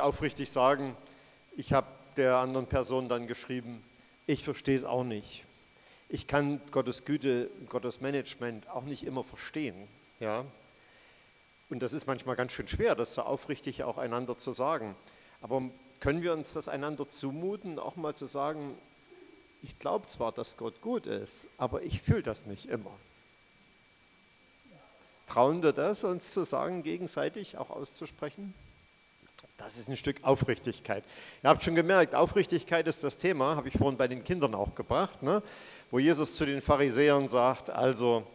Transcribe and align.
aufrichtig 0.00 0.50
sagen, 0.50 0.96
ich 1.56 1.72
habe 1.72 1.86
der 2.16 2.36
anderen 2.36 2.66
Person 2.66 3.08
dann 3.08 3.26
geschrieben, 3.26 3.82
ich 4.26 4.44
verstehe 4.44 4.76
es 4.76 4.84
auch 4.84 5.04
nicht. 5.04 5.44
Ich 6.08 6.26
kann 6.26 6.60
Gottes 6.70 7.04
Güte, 7.04 7.50
Gottes 7.68 8.00
Management 8.00 8.68
auch 8.68 8.84
nicht 8.84 9.04
immer 9.04 9.24
verstehen. 9.24 9.88
Ja? 10.20 10.44
Und 11.68 11.82
das 11.82 11.92
ist 11.92 12.06
manchmal 12.06 12.36
ganz 12.36 12.52
schön 12.52 12.68
schwer, 12.68 12.94
das 12.94 13.14
so 13.14 13.22
aufrichtig 13.22 13.82
auch 13.82 13.98
einander 13.98 14.38
zu 14.38 14.52
sagen. 14.52 14.94
Aber 15.40 15.62
können 16.00 16.22
wir 16.22 16.32
uns 16.32 16.52
das 16.52 16.68
einander 16.68 17.08
zumuten, 17.08 17.78
auch 17.78 17.96
mal 17.96 18.14
zu 18.14 18.26
sagen, 18.26 18.76
ich 19.62 19.78
glaube 19.78 20.06
zwar, 20.06 20.32
dass 20.32 20.56
Gott 20.56 20.80
gut 20.80 21.06
ist, 21.06 21.48
aber 21.58 21.82
ich 21.82 22.02
fühle 22.02 22.22
das 22.22 22.46
nicht 22.46 22.66
immer. 22.66 22.92
Trauen 25.26 25.62
wir 25.62 25.72
das, 25.72 26.04
uns 26.04 26.32
zu 26.32 26.44
sagen, 26.44 26.84
gegenseitig 26.84 27.58
auch 27.58 27.70
auszusprechen? 27.70 28.54
Das 29.58 29.78
ist 29.78 29.88
ein 29.88 29.96
Stück 29.96 30.16
Aufrichtigkeit. 30.22 31.02
Ihr 31.42 31.50
habt 31.50 31.62
schon 31.62 31.74
gemerkt, 31.74 32.14
Aufrichtigkeit 32.14 32.86
ist 32.86 33.02
das 33.02 33.16
Thema, 33.16 33.56
habe 33.56 33.68
ich 33.68 33.74
vorhin 33.76 33.96
bei 33.96 34.06
den 34.06 34.22
Kindern 34.22 34.54
auch 34.54 34.74
gebracht, 34.74 35.22
ne? 35.22 35.42
wo 35.90 35.98
Jesus 35.98 36.36
zu 36.36 36.44
den 36.44 36.60
Pharisäern 36.60 37.28
sagt, 37.28 37.70
also 37.70 38.26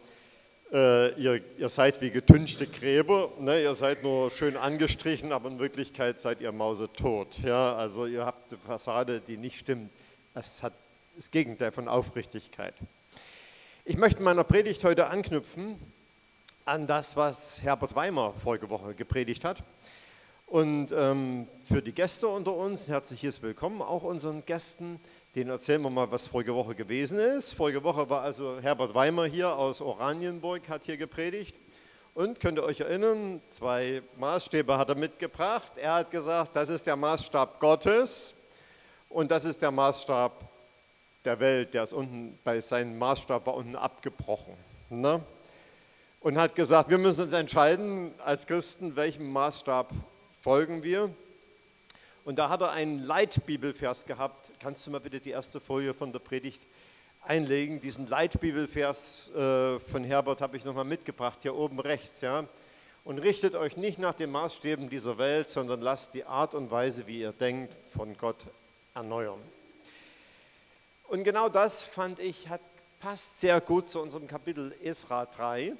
äh, 0.72 1.12
ihr, 1.20 1.40
ihr, 1.58 1.68
seid 1.68 2.00
wie 2.00 2.10
getünchte 2.10 2.66
Gräber, 2.66 3.30
ne? 3.38 3.62
ihr 3.62 3.74
seid 3.74 4.02
nur 4.02 4.30
schön 4.30 4.56
angestrichen, 4.56 5.32
aber 5.32 5.48
in 5.48 5.58
Wirklichkeit 5.58 6.20
seid 6.20 6.40
ihr 6.40 6.50
mausetot. 6.50 7.38
Ja? 7.44 7.76
Also 7.76 8.06
ihr 8.06 8.26
habt 8.26 8.52
eine 8.52 8.60
Fassade, 8.66 9.20
die 9.20 9.36
nicht 9.36 9.58
stimmt. 9.58 9.90
Es 10.34 10.62
hat 10.62 10.72
das 11.16 11.30
Gegenteil 11.30 11.72
von 11.72 11.88
Aufrichtigkeit. 11.88 12.74
Ich 13.84 13.96
möchte 13.96 14.18
in 14.18 14.24
meiner 14.24 14.44
Predigt 14.44 14.82
heute 14.84 15.08
anknüpfen 15.08 15.76
an 16.64 16.86
das, 16.86 17.16
was 17.16 17.62
Herbert 17.62 17.94
Weimer 17.94 18.32
vorige 18.42 18.70
Woche 18.70 18.94
gepredigt 18.94 19.44
hat. 19.44 19.62
Und 20.52 20.92
ähm, 20.94 21.48
für 21.66 21.80
die 21.80 21.94
Gäste 21.94 22.28
unter 22.28 22.54
uns, 22.54 22.86
herzliches 22.86 23.40
Willkommen 23.40 23.80
auch 23.80 24.02
unseren 24.02 24.44
Gästen. 24.44 25.00
Denen 25.34 25.48
erzählen 25.48 25.80
wir 25.80 25.88
mal, 25.88 26.10
was 26.10 26.26
vorige 26.26 26.54
Woche 26.54 26.74
gewesen 26.74 27.18
ist. 27.18 27.54
Vorige 27.54 27.82
Woche 27.82 28.10
war 28.10 28.20
also 28.20 28.60
Herbert 28.60 28.94
Weimer 28.94 29.24
hier 29.24 29.56
aus 29.56 29.80
Oranienburg, 29.80 30.68
hat 30.68 30.84
hier 30.84 30.98
gepredigt. 30.98 31.56
Und 32.12 32.38
könnt 32.38 32.58
ihr 32.58 32.64
euch 32.64 32.80
erinnern, 32.80 33.40
zwei 33.48 34.02
Maßstäbe 34.18 34.76
hat 34.76 34.90
er 34.90 34.94
mitgebracht. 34.94 35.72
Er 35.76 35.94
hat 35.94 36.10
gesagt, 36.10 36.54
das 36.54 36.68
ist 36.68 36.86
der 36.86 36.96
Maßstab 36.96 37.58
Gottes 37.58 38.34
und 39.08 39.30
das 39.30 39.46
ist 39.46 39.62
der 39.62 39.70
Maßstab 39.70 40.32
der 41.24 41.40
Welt. 41.40 41.72
Der 41.72 41.84
ist 41.84 41.94
unten, 41.94 42.38
bei 42.44 42.60
seinem 42.60 42.98
Maßstab 42.98 43.46
war 43.46 43.54
unten 43.54 43.74
abgebrochen. 43.74 44.52
Ne? 44.90 45.22
Und 46.20 46.38
hat 46.38 46.54
gesagt, 46.54 46.90
wir 46.90 46.98
müssen 46.98 47.22
uns 47.24 47.32
entscheiden 47.32 48.12
als 48.22 48.46
Christen, 48.46 48.96
welchem 48.96 49.32
Maßstab 49.32 49.94
folgen 50.42 50.82
wir. 50.82 51.08
Und 52.24 52.36
da 52.36 52.48
hat 52.48 52.60
er 52.62 52.72
einen 52.72 53.04
Leitbibelvers 53.04 54.06
gehabt. 54.06 54.52
Kannst 54.58 54.84
du 54.86 54.90
mal 54.90 55.00
bitte 55.00 55.20
die 55.20 55.30
erste 55.30 55.60
Folie 55.60 55.94
von 55.94 56.12
der 56.12 56.18
Predigt 56.18 56.62
einlegen? 57.22 57.80
Diesen 57.80 58.08
Leitbibelvers 58.08 59.30
äh, 59.34 59.78
von 59.78 60.02
Herbert 60.02 60.40
habe 60.40 60.56
ich 60.56 60.64
nochmal 60.64 60.84
mitgebracht, 60.84 61.38
hier 61.42 61.54
oben 61.54 61.78
rechts. 61.78 62.22
Ja? 62.22 62.44
Und 63.04 63.20
richtet 63.20 63.54
euch 63.54 63.76
nicht 63.76 64.00
nach 64.00 64.14
den 64.14 64.32
Maßstäben 64.32 64.90
dieser 64.90 65.16
Welt, 65.18 65.48
sondern 65.48 65.80
lasst 65.80 66.14
die 66.14 66.24
Art 66.24 66.54
und 66.54 66.72
Weise, 66.72 67.06
wie 67.06 67.20
ihr 67.20 67.32
denkt, 67.32 67.76
von 67.92 68.16
Gott 68.16 68.46
erneuern. 68.94 69.40
Und 71.06 71.22
genau 71.22 71.48
das 71.48 71.84
fand 71.84 72.18
ich, 72.18 72.48
hat, 72.48 72.60
passt 72.98 73.40
sehr 73.40 73.60
gut 73.60 73.88
zu 73.88 74.00
unserem 74.00 74.26
Kapitel 74.26 74.74
Esra 74.82 75.26
3. 75.26 75.74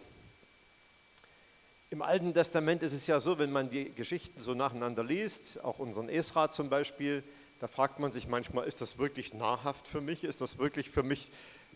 Im 1.92 2.00
Alten 2.00 2.32
Testament 2.32 2.82
ist 2.82 2.94
es 2.94 3.06
ja 3.06 3.20
so, 3.20 3.38
wenn 3.38 3.52
man 3.52 3.68
die 3.68 3.92
Geschichten 3.94 4.40
so 4.40 4.54
nacheinander 4.54 5.04
liest, 5.04 5.62
auch 5.62 5.78
unseren 5.78 6.08
Esra 6.08 6.50
zum 6.50 6.70
Beispiel, 6.70 7.22
da 7.58 7.68
fragt 7.68 7.98
man 7.98 8.10
sich 8.10 8.28
manchmal, 8.28 8.66
ist 8.66 8.80
das 8.80 8.96
wirklich 8.96 9.34
nahrhaft 9.34 9.86
für 9.88 10.00
mich? 10.00 10.24
Ist 10.24 10.40
das 10.40 10.56
wirklich 10.56 10.88
für 10.88 11.02
mich 11.02 11.28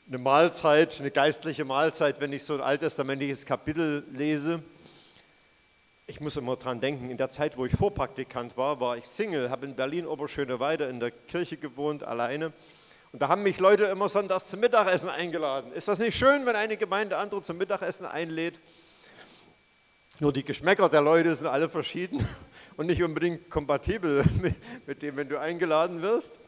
eine 0.08 0.16
Mahlzeit, 0.16 0.98
eine 1.00 1.10
geistliche 1.10 1.66
Mahlzeit, 1.66 2.18
wenn 2.18 2.32
ich 2.32 2.44
so 2.44 2.54
ein 2.54 2.62
alttestamentliches 2.62 3.44
Kapitel 3.44 4.06
lese? 4.10 4.62
Ich 6.06 6.18
muss 6.22 6.38
immer 6.38 6.56
dran 6.56 6.80
denken, 6.80 7.10
in 7.10 7.18
der 7.18 7.28
Zeit, 7.28 7.58
wo 7.58 7.66
ich 7.66 7.72
Vorpraktikant 7.72 8.56
war, 8.56 8.80
war 8.80 8.96
ich 8.96 9.04
Single, 9.04 9.50
habe 9.50 9.66
in 9.66 9.76
Berlin 9.76 10.06
Oberschöneweide 10.06 10.84
in 10.84 10.98
der 10.98 11.10
Kirche 11.10 11.58
gewohnt, 11.58 12.04
alleine. 12.04 12.54
Und 13.12 13.20
da 13.20 13.28
haben 13.28 13.42
mich 13.42 13.60
Leute 13.60 13.84
immer 13.84 14.08
sonntags 14.08 14.46
zum 14.46 14.60
Mittagessen 14.60 15.10
eingeladen. 15.10 15.74
Ist 15.74 15.88
das 15.88 15.98
nicht 15.98 16.16
schön, 16.16 16.46
wenn 16.46 16.56
eine 16.56 16.78
Gemeinde 16.78 17.18
andere 17.18 17.42
zum 17.42 17.58
Mittagessen 17.58 18.06
einlädt? 18.06 18.58
Nur 20.18 20.32
die 20.32 20.44
Geschmäcker 20.44 20.88
der 20.88 21.02
Leute 21.02 21.34
sind 21.34 21.46
alle 21.46 21.68
verschieden 21.68 22.26
und 22.78 22.86
nicht 22.86 23.02
unbedingt 23.02 23.50
kompatibel 23.50 24.24
mit 24.86 25.02
dem, 25.02 25.16
wenn 25.16 25.28
du 25.28 25.38
eingeladen 25.38 26.00
wirst. 26.00 26.40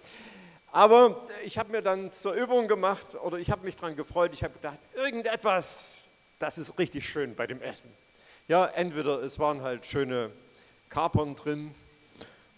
Aber 0.72 1.26
ich 1.44 1.58
habe 1.58 1.72
mir 1.72 1.82
dann 1.82 2.10
zur 2.10 2.32
Übung 2.32 2.66
gemacht 2.66 3.14
oder 3.22 3.38
ich 3.38 3.50
habe 3.50 3.66
mich 3.66 3.76
daran 3.76 3.94
gefreut. 3.94 4.30
Ich 4.32 4.42
habe 4.42 4.54
gedacht, 4.54 4.78
irgendetwas, 4.94 6.10
das 6.38 6.56
ist 6.56 6.78
richtig 6.78 7.06
schön 7.06 7.34
bei 7.34 7.46
dem 7.46 7.60
Essen. 7.60 7.90
Ja, 8.48 8.64
entweder 8.64 9.22
es 9.22 9.38
waren 9.38 9.60
halt 9.60 9.84
schöne 9.84 10.30
Kapern 10.88 11.36
drin 11.36 11.74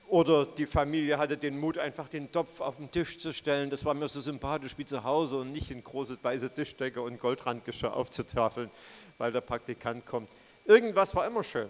oder 0.06 0.46
die 0.46 0.66
Familie 0.66 1.18
hatte 1.18 1.36
den 1.36 1.58
Mut, 1.58 1.76
einfach 1.76 2.08
den 2.08 2.30
Topf 2.30 2.60
auf 2.60 2.76
den 2.76 2.88
Tisch 2.90 3.18
zu 3.18 3.32
stellen. 3.32 3.70
Das 3.70 3.84
war 3.84 3.94
mir 3.94 4.08
so 4.08 4.20
sympathisch 4.20 4.78
wie 4.78 4.84
zu 4.84 5.02
Hause 5.02 5.38
und 5.38 5.50
nicht 5.50 5.72
in 5.72 5.82
große 5.82 6.18
weiße 6.22 6.54
Tischdecke 6.54 7.02
und 7.02 7.18
Goldrandgeschirr 7.18 7.94
aufzutafeln, 7.94 8.70
weil 9.18 9.32
der 9.32 9.40
Praktikant 9.40 10.06
kommt. 10.06 10.28
Irgendwas 10.70 11.16
war 11.16 11.26
immer 11.26 11.42
schön. 11.42 11.68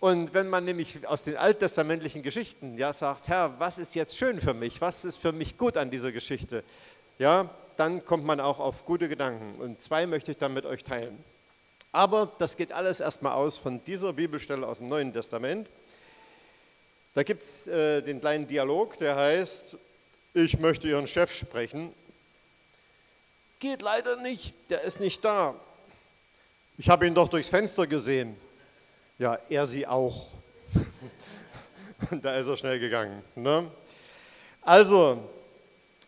Und 0.00 0.32
wenn 0.32 0.48
man 0.48 0.64
nämlich 0.64 1.06
aus 1.06 1.24
den 1.24 1.36
alttestamentlichen 1.36 2.22
Geschichten 2.22 2.78
ja 2.78 2.94
sagt, 2.94 3.28
Herr, 3.28 3.60
was 3.60 3.78
ist 3.78 3.94
jetzt 3.94 4.16
schön 4.16 4.40
für 4.40 4.54
mich? 4.54 4.80
Was 4.80 5.04
ist 5.04 5.18
für 5.18 5.30
mich 5.30 5.58
gut 5.58 5.76
an 5.76 5.90
dieser 5.90 6.10
Geschichte? 6.10 6.64
Ja, 7.18 7.50
dann 7.76 8.02
kommt 8.06 8.24
man 8.24 8.40
auch 8.40 8.60
auf 8.60 8.86
gute 8.86 9.10
Gedanken. 9.10 9.60
Und 9.60 9.82
zwei 9.82 10.06
möchte 10.06 10.30
ich 10.30 10.38
dann 10.38 10.54
mit 10.54 10.64
euch 10.64 10.84
teilen. 10.84 11.22
Aber 11.92 12.32
das 12.38 12.56
geht 12.56 12.72
alles 12.72 13.00
erstmal 13.00 13.32
aus 13.32 13.58
von 13.58 13.84
dieser 13.84 14.14
Bibelstelle 14.14 14.66
aus 14.66 14.78
dem 14.78 14.88
Neuen 14.88 15.12
Testament. 15.12 15.68
Da 17.12 17.24
gibt 17.24 17.42
es 17.42 17.66
äh, 17.66 18.00
den 18.00 18.20
kleinen 18.20 18.48
Dialog, 18.48 18.98
der 18.98 19.16
heißt, 19.16 19.76
ich 20.32 20.58
möchte 20.58 20.88
Ihren 20.88 21.06
Chef 21.06 21.34
sprechen. 21.34 21.92
Geht 23.58 23.82
leider 23.82 24.16
nicht, 24.16 24.54
der 24.70 24.80
ist 24.80 24.98
nicht 24.98 25.22
da. 25.22 25.56
Ich 26.80 26.88
habe 26.88 27.08
ihn 27.08 27.14
doch 27.14 27.28
durchs 27.28 27.48
Fenster 27.48 27.88
gesehen. 27.88 28.36
Ja, 29.18 29.36
er 29.48 29.66
sie 29.66 29.84
auch. 29.84 30.28
Und 32.12 32.24
da 32.24 32.36
ist 32.36 32.46
er 32.46 32.56
schnell 32.56 32.78
gegangen. 32.78 33.20
Ne? 33.34 33.68
Also, 34.62 35.28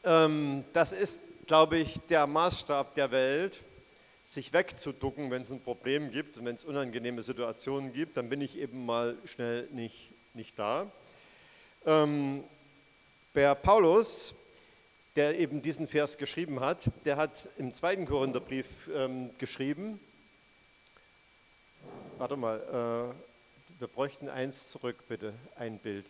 ähm, 0.04 0.62
das 0.72 0.92
ist, 0.92 1.22
glaube 1.48 1.78
ich, 1.78 1.98
der 2.08 2.24
Maßstab 2.28 2.94
der 2.94 3.10
Welt, 3.10 3.60
sich 4.24 4.52
wegzuducken, 4.52 5.32
wenn 5.32 5.42
es 5.42 5.50
ein 5.50 5.60
Problem 5.60 6.12
gibt 6.12 6.38
und 6.38 6.44
wenn 6.44 6.54
es 6.54 6.62
unangenehme 6.62 7.20
Situationen 7.24 7.92
gibt, 7.92 8.16
dann 8.16 8.28
bin 8.28 8.40
ich 8.40 8.56
eben 8.56 8.86
mal 8.86 9.16
schnell 9.24 9.66
nicht, 9.72 10.12
nicht 10.34 10.56
da. 10.56 10.86
Ähm, 11.84 12.44
der 13.34 13.56
Paulus, 13.56 14.36
der 15.16 15.36
eben 15.36 15.62
diesen 15.62 15.88
Vers 15.88 16.16
geschrieben 16.16 16.60
hat, 16.60 16.92
der 17.04 17.16
hat 17.16 17.48
im 17.58 17.72
zweiten 17.74 18.06
Korintherbrief 18.06 18.88
ähm, 18.94 19.30
geschrieben, 19.38 19.98
Warte 22.20 22.36
mal, 22.36 23.14
äh, 23.16 23.80
wir 23.80 23.88
bräuchten 23.88 24.28
eins 24.28 24.68
zurück, 24.68 25.08
bitte, 25.08 25.32
ein 25.56 25.78
Bild. 25.78 26.04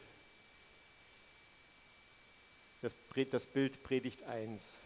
Das, 2.83 2.97
das 3.31 3.47
Bild 3.47 3.81
predigt 3.85 4.25
eins. 4.25 4.79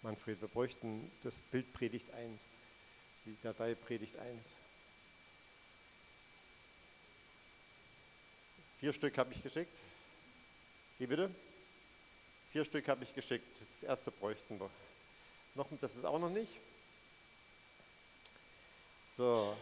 Manfred, 0.00 0.40
wir 0.40 0.48
bräuchten 0.48 1.12
das 1.22 1.38
Bild 1.38 1.70
predigt 1.74 2.10
eins. 2.14 2.46
Die 3.26 3.36
Datei 3.42 3.74
predigt 3.74 4.16
eins. 4.16 4.52
Vier 8.78 8.94
Stück 8.94 9.18
habe 9.18 9.34
ich 9.34 9.42
geschickt. 9.42 9.78
Wie 10.98 11.06
bitte? 11.06 11.30
Vier 12.52 12.64
Stück 12.64 12.88
habe 12.88 13.04
ich 13.04 13.14
geschickt. 13.14 13.44
Das 13.60 13.82
erste 13.82 14.10
bräuchten 14.10 14.58
wir. 14.58 14.70
Noch, 15.54 15.66
das 15.80 15.96
ist 15.96 16.04
auch 16.04 16.18
noch 16.18 16.30
nicht. 16.30 16.52
So, 19.16 19.54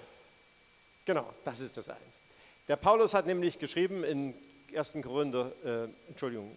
genau, 1.04 1.28
das 1.44 1.60
ist 1.60 1.76
das 1.76 1.88
eins. 1.88 2.20
Der 2.68 2.76
Paulus 2.76 3.14
hat 3.14 3.26
nämlich 3.26 3.58
geschrieben 3.58 4.04
in 4.04 4.34
1. 4.76 4.98
Korinther, 5.02 5.52
äh, 5.64 5.88
Entschuldigung, 6.08 6.56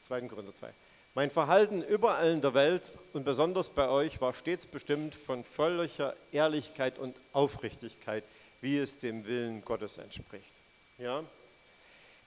2. 0.00 0.22
Korinther 0.22 0.54
2. 0.54 0.74
Mein 1.14 1.30
Verhalten 1.30 1.82
überall 1.84 2.32
in 2.32 2.40
der 2.40 2.54
Welt 2.54 2.82
und 3.12 3.24
besonders 3.24 3.70
bei 3.70 3.88
euch 3.88 4.20
war 4.20 4.34
stets 4.34 4.66
bestimmt 4.66 5.14
von 5.14 5.44
völliger 5.44 6.16
Ehrlichkeit 6.32 6.98
und 6.98 7.16
Aufrichtigkeit, 7.32 8.24
wie 8.60 8.78
es 8.78 8.98
dem 8.98 9.24
Willen 9.24 9.64
Gottes 9.64 9.98
entspricht. 9.98 10.52
Ja? 10.98 11.22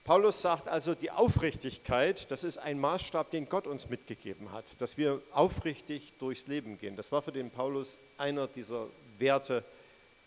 Paulus 0.08 0.40
sagt 0.40 0.68
also, 0.68 0.94
die 0.94 1.10
Aufrichtigkeit, 1.10 2.30
das 2.30 2.42
ist 2.42 2.56
ein 2.56 2.80
Maßstab, 2.80 3.30
den 3.30 3.46
Gott 3.46 3.66
uns 3.66 3.90
mitgegeben 3.90 4.52
hat, 4.52 4.64
dass 4.80 4.96
wir 4.96 5.20
aufrichtig 5.32 6.14
durchs 6.18 6.46
Leben 6.46 6.78
gehen. 6.78 6.96
Das 6.96 7.12
war 7.12 7.20
für 7.20 7.30
den 7.30 7.50
Paulus 7.50 7.98
einer 8.16 8.46
dieser 8.46 8.86
Werte 9.18 9.62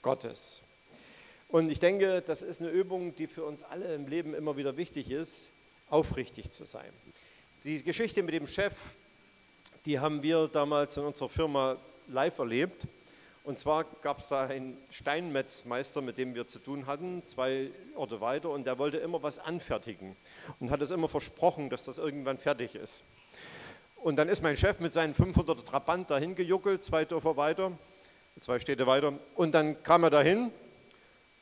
Gottes. 0.04 0.62
Und 1.48 1.72
ich 1.72 1.80
denke, 1.80 2.22
das 2.22 2.44
ist 2.44 2.62
eine 2.62 2.70
Übung, 2.70 3.16
die 3.16 3.26
für 3.26 3.44
uns 3.44 3.64
alle 3.64 3.96
im 3.96 4.06
Leben 4.06 4.36
immer 4.36 4.56
wieder 4.56 4.78
wichtig 4.78 5.10
ist, 5.10 5.50
aufrichtig 5.90 6.52
zu 6.52 6.66
sein. 6.66 6.94
Die 7.64 7.82
Geschichte 7.82 8.22
mit 8.22 8.36
dem 8.36 8.46
Chef, 8.46 8.76
die 9.88 10.00
haben 10.00 10.22
wir 10.22 10.48
damals 10.48 10.96
in 10.98 11.06
unserer 11.06 11.30
Firma 11.30 11.76
live 12.08 12.38
erlebt. 12.38 12.86
Und 13.44 13.58
zwar 13.58 13.86
gab 14.02 14.20
es 14.20 14.28
da 14.28 14.46
einen 14.46 14.78
Steinmetzmeister, 14.92 16.02
mit 16.02 16.20
dem 16.20 16.36
wir 16.36 16.46
zu 16.46 16.60
tun 16.60 16.86
hatten, 16.86 17.24
zwei 17.24 17.72
Orte 17.96 18.22
weiter, 18.22 18.50
und 18.52 18.68
der 18.68 18.78
wollte 18.78 18.98
immer 18.98 19.24
was 19.24 19.40
anfertigen 19.40 20.16
und 20.60 20.70
hat 20.70 20.82
es 20.82 20.92
immer 20.92 21.10
versprochen, 21.10 21.72
dass 21.72 21.84
das 21.86 21.98
irgendwann 21.98 22.38
fertig 22.38 22.76
ist. 22.76 23.04
Und 23.96 24.18
dann 24.18 24.30
ist 24.30 24.44
mein 24.44 24.58
Chef 24.58 24.80
mit 24.80 24.94
seinen 24.94 25.16
500 25.16 25.66
Trabant 25.68 26.12
dahin 26.12 26.36
gejuckelt, 26.36 26.84
zwei 26.84 27.04
Dörfer 27.04 27.36
weiter, 27.36 27.72
zwei 28.40 28.60
Städte 28.60 28.86
weiter, 28.86 29.14
und 29.36 29.54
dann 29.54 29.82
kam 29.82 30.04
er 30.04 30.12
dahin 30.12 30.52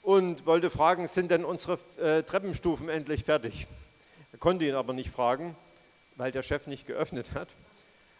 und 0.02 0.46
wollte 0.46 0.70
fragen, 0.70 1.08
sind 1.10 1.32
denn 1.32 1.44
unsere 1.44 1.80
äh, 1.98 2.24
Treppenstufen 2.24 2.88
endlich 2.88 3.26
fertig? 3.26 3.68
Er 4.32 4.40
konnte 4.40 4.64
ihn 4.66 4.76
aber 4.76 4.94
nicht 4.94 5.10
fragen, 5.10 5.54
weil 6.16 6.32
der 6.32 6.44
Chef 6.44 6.66
nicht 6.66 6.88
geöffnet 6.88 7.34
hat. 7.34 7.50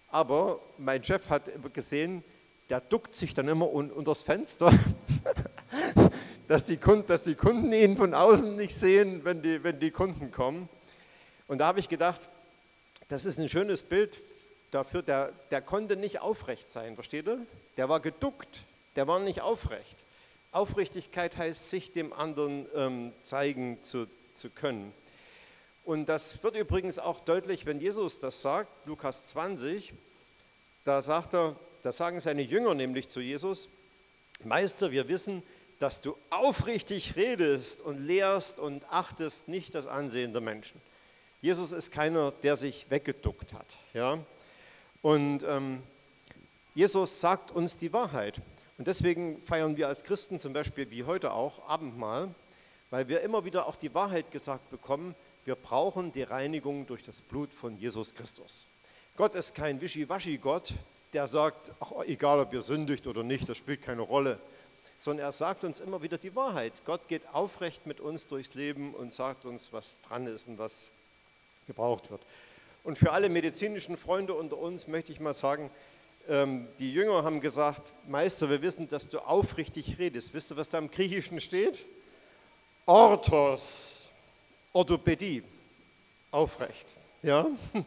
Aber 0.10 0.60
mein 0.78 1.04
Chef 1.04 1.30
hat 1.30 1.50
gesehen, 1.74 2.24
der 2.70 2.82
duckt 2.82 3.16
sich 3.16 3.34
dann 3.34 3.48
immer 3.48 3.72
un 3.74 3.92
unter 3.92 4.12
das 4.12 4.24
Fenster, 4.24 4.72
dass, 6.48 6.66
die 6.66 6.78
Kunden, 6.78 7.08
dass 7.08 7.24
die 7.24 7.36
Kunden 7.36 7.74
ihn 7.74 7.98
von 7.98 8.14
außen 8.14 8.56
nicht 8.56 8.76
sehen, 8.76 9.24
wenn 9.24 9.42
die, 9.42 9.64
wenn 9.64 9.80
die 9.80 9.92
Kunden 9.92 10.32
kommen. 10.32 10.70
Und 11.48 11.60
da 11.60 11.68
habe 11.68 11.80
ich 11.80 11.90
gedacht, 11.90 12.30
das 13.08 13.26
ist 13.26 13.40
ein 13.40 13.50
schönes 13.50 13.82
Bild 13.82 14.18
dafür, 14.72 15.02
der, 15.02 15.32
der 15.50 15.62
konnte 15.62 15.96
nicht 15.96 16.22
aufrecht 16.22 16.70
sein, 16.70 16.94
versteht 16.96 17.28
ihr? 17.28 17.40
Der 17.78 17.90
war 17.90 18.00
geduckt, 18.00 18.66
der 18.96 19.08
war 19.08 19.20
nicht 19.20 19.42
aufrecht. 19.42 19.98
Aufrichtigkeit 20.52 21.38
heißt, 21.38 21.70
sich 21.70 21.92
dem 21.92 22.14
anderen 22.14 22.68
ähm, 22.76 23.14
zeigen 23.24 23.82
zu, 23.82 24.08
zu 24.34 24.50
können. 24.50 24.94
Und 25.86 26.08
das 26.08 26.44
wird 26.44 26.56
übrigens 26.56 27.00
auch 27.00 27.22
deutlich, 27.22 27.66
wenn 27.66 27.80
Jesus 27.80 28.20
das 28.20 28.42
sagt, 28.42 28.86
Lukas 28.86 29.30
20, 29.30 29.94
da 30.84 31.02
sagt 31.02 31.34
er, 31.34 31.56
da 31.82 31.92
sagen 31.92 32.20
seine 32.20 32.42
Jünger 32.42 32.74
nämlich 32.76 33.08
zu 33.08 33.22
Jesus, 33.22 33.70
Meister, 34.44 34.92
wir 34.92 35.08
wissen, 35.08 35.44
dass 35.80 36.02
du 36.02 36.16
aufrichtig 36.30 37.16
redest 37.16 37.82
und 37.82 37.98
lehrst 38.06 38.60
und 38.60 38.86
achtest 38.92 39.48
nicht 39.48 39.74
das 39.76 39.88
Ansehen 39.88 40.34
der 40.34 40.42
Menschen. 40.42 40.82
Jesus 41.42 41.72
ist 41.72 41.92
keiner, 41.92 42.32
der 42.32 42.58
sich 42.58 42.90
weggeduckt 42.90 43.54
hat. 43.54 43.78
Ja? 43.94 44.20
Und 45.02 45.44
ähm, 45.44 45.82
Jesus 46.76 47.22
sagt 47.22 47.52
uns 47.52 47.78
die 47.78 47.94
Wahrheit. 47.94 48.42
Und 48.78 48.88
deswegen 48.88 49.42
feiern 49.42 49.78
wir 49.78 49.88
als 49.88 50.04
Christen 50.04 50.40
zum 50.40 50.54
Beispiel 50.54 50.90
wie 50.92 51.04
heute 51.04 51.34
auch 51.34 51.68
Abendmahl, 51.68 52.34
weil 52.90 53.08
wir 53.08 53.22
immer 53.22 53.46
wieder 53.46 53.68
auch 53.68 53.76
die 53.76 53.94
Wahrheit 53.94 54.32
gesagt 54.32 54.70
bekommen, 54.70 55.16
wir 55.46 55.56
brauchen 55.56 56.12
die 56.12 56.24
Reinigung 56.24 56.86
durch 56.88 57.04
das 57.04 57.22
Blut 57.22 57.54
von 57.54 57.78
Jesus 57.78 58.14
Christus. 58.14 58.68
Gott 59.16 59.36
ist 59.36 59.56
kein 59.56 59.82
Wischiwaschi-Gott, 59.82 60.74
der 61.14 61.28
sagt, 61.28 61.72
ach, 61.80 61.92
egal 62.06 62.40
ob 62.40 62.54
ihr 62.54 62.62
sündigt 62.62 63.08
oder 63.08 63.24
nicht, 63.24 63.50
das 63.50 63.58
spielt 63.58 63.82
keine 63.82 64.02
Rolle, 64.02 64.40
sondern 65.00 65.26
er 65.26 65.32
sagt 65.32 65.64
uns 65.64 65.80
immer 65.80 66.02
wieder 66.02 66.18
die 66.18 66.36
Wahrheit. 66.36 66.74
Gott 66.86 67.08
geht 67.08 67.24
aufrecht 67.34 67.86
mit 67.86 68.00
uns 68.00 68.28
durchs 68.28 68.54
Leben 68.54 68.94
und 68.94 69.14
sagt 69.14 69.46
uns, 69.46 69.74
was 69.74 70.02
dran 70.02 70.28
ist 70.28 70.48
und 70.48 70.58
was 70.58 70.90
gebraucht 71.68 72.12
wird. 72.12 72.22
Und 72.84 72.98
für 72.98 73.12
alle 73.12 73.30
medizinischen 73.30 73.98
Freunde 73.98 74.34
unter 74.34 74.58
uns 74.58 74.88
möchte 74.88 75.12
ich 75.12 75.20
mal 75.20 75.34
sagen, 75.34 75.70
ähm, 76.28 76.68
die 76.80 76.94
Jünger 76.94 77.24
haben 77.24 77.42
gesagt, 77.42 77.94
Meister, 78.08 78.50
wir 78.50 78.62
wissen, 78.62 78.88
dass 78.88 79.08
du 79.08 79.20
aufrichtig 79.20 79.98
redest. 79.98 80.34
Wisst 80.34 80.52
ihr, 80.52 80.58
was 80.58 80.70
da 80.70 80.78
im 80.78 80.92
Griechischen 80.92 81.42
steht? 81.42 81.86
Orthos, 82.86 84.10
Orthopädie, 84.74 85.44
aufrecht. 86.32 86.88
Ja? 87.22 87.46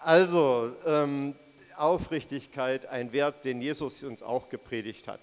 Also, 0.00 0.72
ähm, 0.86 1.34
Aufrichtigkeit 1.80 2.86
ein 2.86 3.12
Wert, 3.12 3.44
den 3.44 3.60
Jesus 3.60 4.02
uns 4.02 4.22
auch 4.22 4.48
gepredigt 4.48 5.08
hat. 5.08 5.20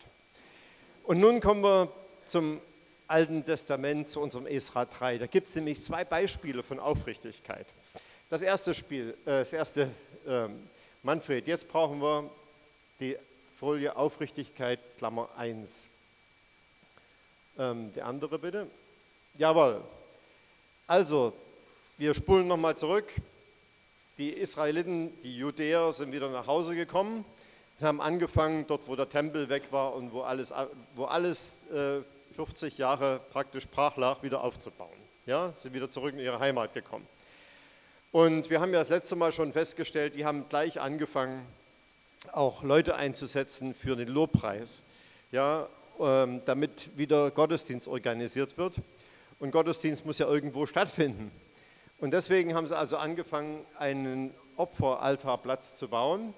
Und 1.03 1.19
nun 1.19 1.39
kommen 1.39 1.63
wir 1.63 1.91
zum 2.25 2.59
Alten 3.07 3.45
Testament, 3.45 4.09
zu 4.09 4.19
unserem 4.19 4.47
Esra 4.47 4.85
3. 4.85 5.19
Da 5.19 5.27
gibt 5.27 5.47
es 5.47 5.55
nämlich 5.55 5.81
zwei 5.81 6.03
Beispiele 6.03 6.63
von 6.63 6.79
Aufrichtigkeit. 6.79 7.67
Das 8.29 8.41
erste 8.41 8.73
Spiel, 8.73 9.15
äh, 9.25 9.39
das 9.39 9.53
erste, 9.53 9.91
äh, 10.27 10.47
Manfred, 11.03 11.47
jetzt 11.47 11.69
brauchen 11.69 12.01
wir 12.01 12.29
die 12.99 13.15
Folie 13.59 13.95
Aufrichtigkeit, 13.95 14.79
Klammer 14.97 15.29
1. 15.37 15.89
Ähm, 17.57 17.93
die 17.93 18.01
andere 18.01 18.39
bitte. 18.39 18.67
Jawohl. 19.37 19.81
Also, 20.87 21.33
wir 21.97 22.13
spulen 22.13 22.47
nochmal 22.47 22.75
zurück. 22.75 23.13
Die 24.17 24.29
Israeliten, 24.29 25.11
die 25.23 25.37
Judäer 25.37 25.91
sind 25.91 26.13
wieder 26.13 26.29
nach 26.29 26.47
Hause 26.47 26.73
gekommen 26.73 27.25
und 27.79 27.85
haben 27.85 27.99
angefangen, 27.99 28.65
dort 28.65 28.87
wo 28.87 28.95
der 28.95 29.09
Tempel 29.09 29.49
weg 29.49 29.63
war 29.71 29.93
und 29.93 30.13
wo 30.13 30.21
alles, 30.21 30.53
wo 30.95 31.03
alles 31.03 31.65
äh, 31.67 31.99
50 32.37 32.77
Jahre 32.77 33.19
praktisch 33.31 33.67
brach 33.67 33.97
lag, 33.97 34.23
wieder 34.23 34.41
aufzubauen. 34.41 34.97
Ja, 35.25 35.51
sind 35.53 35.73
wieder 35.73 35.89
zurück 35.89 36.13
in 36.13 36.19
ihre 36.19 36.39
Heimat 36.39 36.73
gekommen. 36.73 37.05
Und 38.13 38.49
wir 38.49 38.61
haben 38.61 38.71
ja 38.71 38.79
das 38.79 38.87
letzte 38.87 39.17
Mal 39.17 39.33
schon 39.33 39.51
festgestellt, 39.51 40.15
die 40.15 40.23
haben 40.23 40.47
gleich 40.47 40.79
angefangen, 40.79 41.45
auch 42.31 42.63
Leute 42.63 42.95
einzusetzen 42.95 43.73
für 43.75 43.97
den 43.97 44.07
Lobpreis, 44.07 44.83
ja, 45.31 45.67
ähm, 45.99 46.41
damit 46.45 46.97
wieder 46.97 47.31
Gottesdienst 47.31 47.89
organisiert 47.89 48.57
wird. 48.57 48.75
Und 49.39 49.51
Gottesdienst 49.51 50.05
muss 50.05 50.19
ja 50.19 50.27
irgendwo 50.27 50.65
stattfinden. 50.65 51.31
Und 52.05 52.11
deswegen 52.11 52.53
haben 52.53 52.67
sie 52.67 52.77
also 52.77 52.97
angefangen, 52.97 53.65
einen 53.79 54.31
Opferaltarplatz 54.57 55.79
zu 55.79 55.87
bauen. 55.87 56.35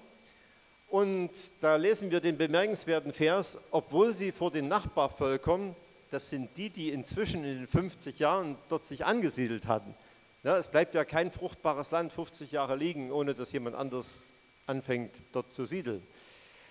Und 0.88 1.30
da 1.60 1.76
lesen 1.76 2.10
wir 2.10 2.20
den 2.20 2.38
bemerkenswerten 2.38 3.12
Vers, 3.12 3.58
obwohl 3.70 4.14
sie 4.14 4.32
vor 4.32 4.50
den 4.50 4.66
Nachbarvölkern, 4.68 5.76
das 6.10 6.30
sind 6.30 6.56
die, 6.56 6.70
die 6.70 6.88
inzwischen 6.90 7.44
in 7.44 7.58
den 7.58 7.66
50 7.66 8.18
Jahren 8.18 8.56
dort 8.70 8.86
sich 8.86 9.04
angesiedelt 9.04 9.66
hatten. 9.66 9.94
Ja, 10.42 10.56
es 10.56 10.68
bleibt 10.68 10.94
ja 10.94 11.04
kein 11.04 11.30
fruchtbares 11.30 11.90
Land 11.90 12.14
50 12.14 12.50
Jahre 12.50 12.74
liegen, 12.74 13.12
ohne 13.12 13.34
dass 13.34 13.52
jemand 13.52 13.76
anders 13.76 14.28
anfängt 14.66 15.16
dort 15.32 15.52
zu 15.52 15.66
siedeln. 15.66 16.02